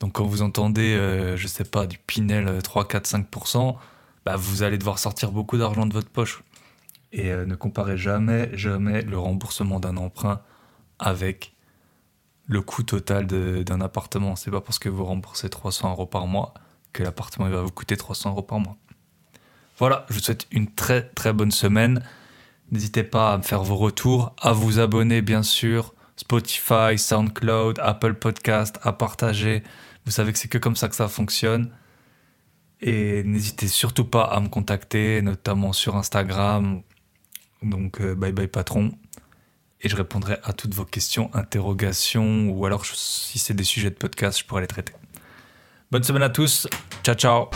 Donc 0.00 0.12
quand 0.12 0.24
vous 0.24 0.40
entendez, 0.40 0.94
euh, 0.94 1.36
je 1.36 1.46
sais 1.46 1.64
pas, 1.64 1.86
du 1.86 1.98
Pinel 1.98 2.62
3, 2.62 2.88
4, 2.88 3.06
5%, 3.06 3.76
bah, 4.24 4.36
vous 4.36 4.62
allez 4.62 4.78
devoir 4.78 4.98
sortir 4.98 5.30
beaucoup 5.30 5.58
d'argent 5.58 5.84
de 5.84 5.92
votre 5.92 6.08
poche. 6.08 6.42
Et 7.12 7.30
euh, 7.30 7.44
ne 7.44 7.54
comparez 7.54 7.98
jamais, 7.98 8.48
jamais 8.56 9.02
le 9.02 9.18
remboursement 9.18 9.78
d'un 9.78 9.98
emprunt 9.98 10.40
avec 10.98 11.54
le 12.46 12.62
coût 12.62 12.82
total 12.82 13.26
d'un 13.26 13.80
appartement. 13.82 14.36
C'est 14.36 14.50
pas 14.50 14.62
parce 14.62 14.78
que 14.78 14.88
vous 14.88 15.04
remboursez 15.04 15.50
300 15.50 15.90
euros 15.90 16.06
par 16.06 16.26
mois 16.26 16.54
que 16.94 17.02
l'appartement 17.02 17.46
va 17.50 17.60
vous 17.60 17.70
coûter 17.70 17.98
300 17.98 18.30
euros 18.30 18.42
par 18.42 18.58
mois. 18.58 18.78
Voilà, 19.82 20.06
je 20.08 20.14
vous 20.14 20.20
souhaite 20.20 20.46
une 20.52 20.72
très 20.72 21.02
très 21.08 21.32
bonne 21.32 21.50
semaine. 21.50 22.04
N'hésitez 22.70 23.02
pas 23.02 23.32
à 23.32 23.38
me 23.38 23.42
faire 23.42 23.64
vos 23.64 23.74
retours, 23.74 24.32
à 24.40 24.52
vous 24.52 24.78
abonner 24.78 25.22
bien 25.22 25.42
sûr, 25.42 25.92
Spotify, 26.14 26.96
SoundCloud, 26.96 27.80
Apple 27.80 28.14
Podcast, 28.14 28.78
à 28.84 28.92
partager. 28.92 29.64
Vous 30.04 30.12
savez 30.12 30.32
que 30.32 30.38
c'est 30.38 30.46
que 30.46 30.58
comme 30.58 30.76
ça 30.76 30.88
que 30.88 30.94
ça 30.94 31.08
fonctionne. 31.08 31.72
Et 32.80 33.24
n'hésitez 33.24 33.66
surtout 33.66 34.04
pas 34.04 34.22
à 34.22 34.38
me 34.38 34.46
contacter, 34.46 35.20
notamment 35.20 35.72
sur 35.72 35.96
Instagram. 35.96 36.82
Donc 37.64 38.00
euh, 38.00 38.14
bye 38.14 38.30
bye 38.30 38.46
patron. 38.46 38.92
Et 39.80 39.88
je 39.88 39.96
répondrai 39.96 40.38
à 40.44 40.52
toutes 40.52 40.74
vos 40.74 40.84
questions, 40.84 41.28
interrogations, 41.34 42.50
ou 42.50 42.66
alors 42.66 42.86
si 42.86 43.40
c'est 43.40 43.54
des 43.54 43.64
sujets 43.64 43.90
de 43.90 43.96
podcast, 43.96 44.38
je 44.38 44.44
pourrai 44.44 44.60
les 44.60 44.68
traiter. 44.68 44.92
Bonne 45.90 46.04
semaine 46.04 46.22
à 46.22 46.30
tous. 46.30 46.68
Ciao 47.02 47.16
ciao. 47.16 47.50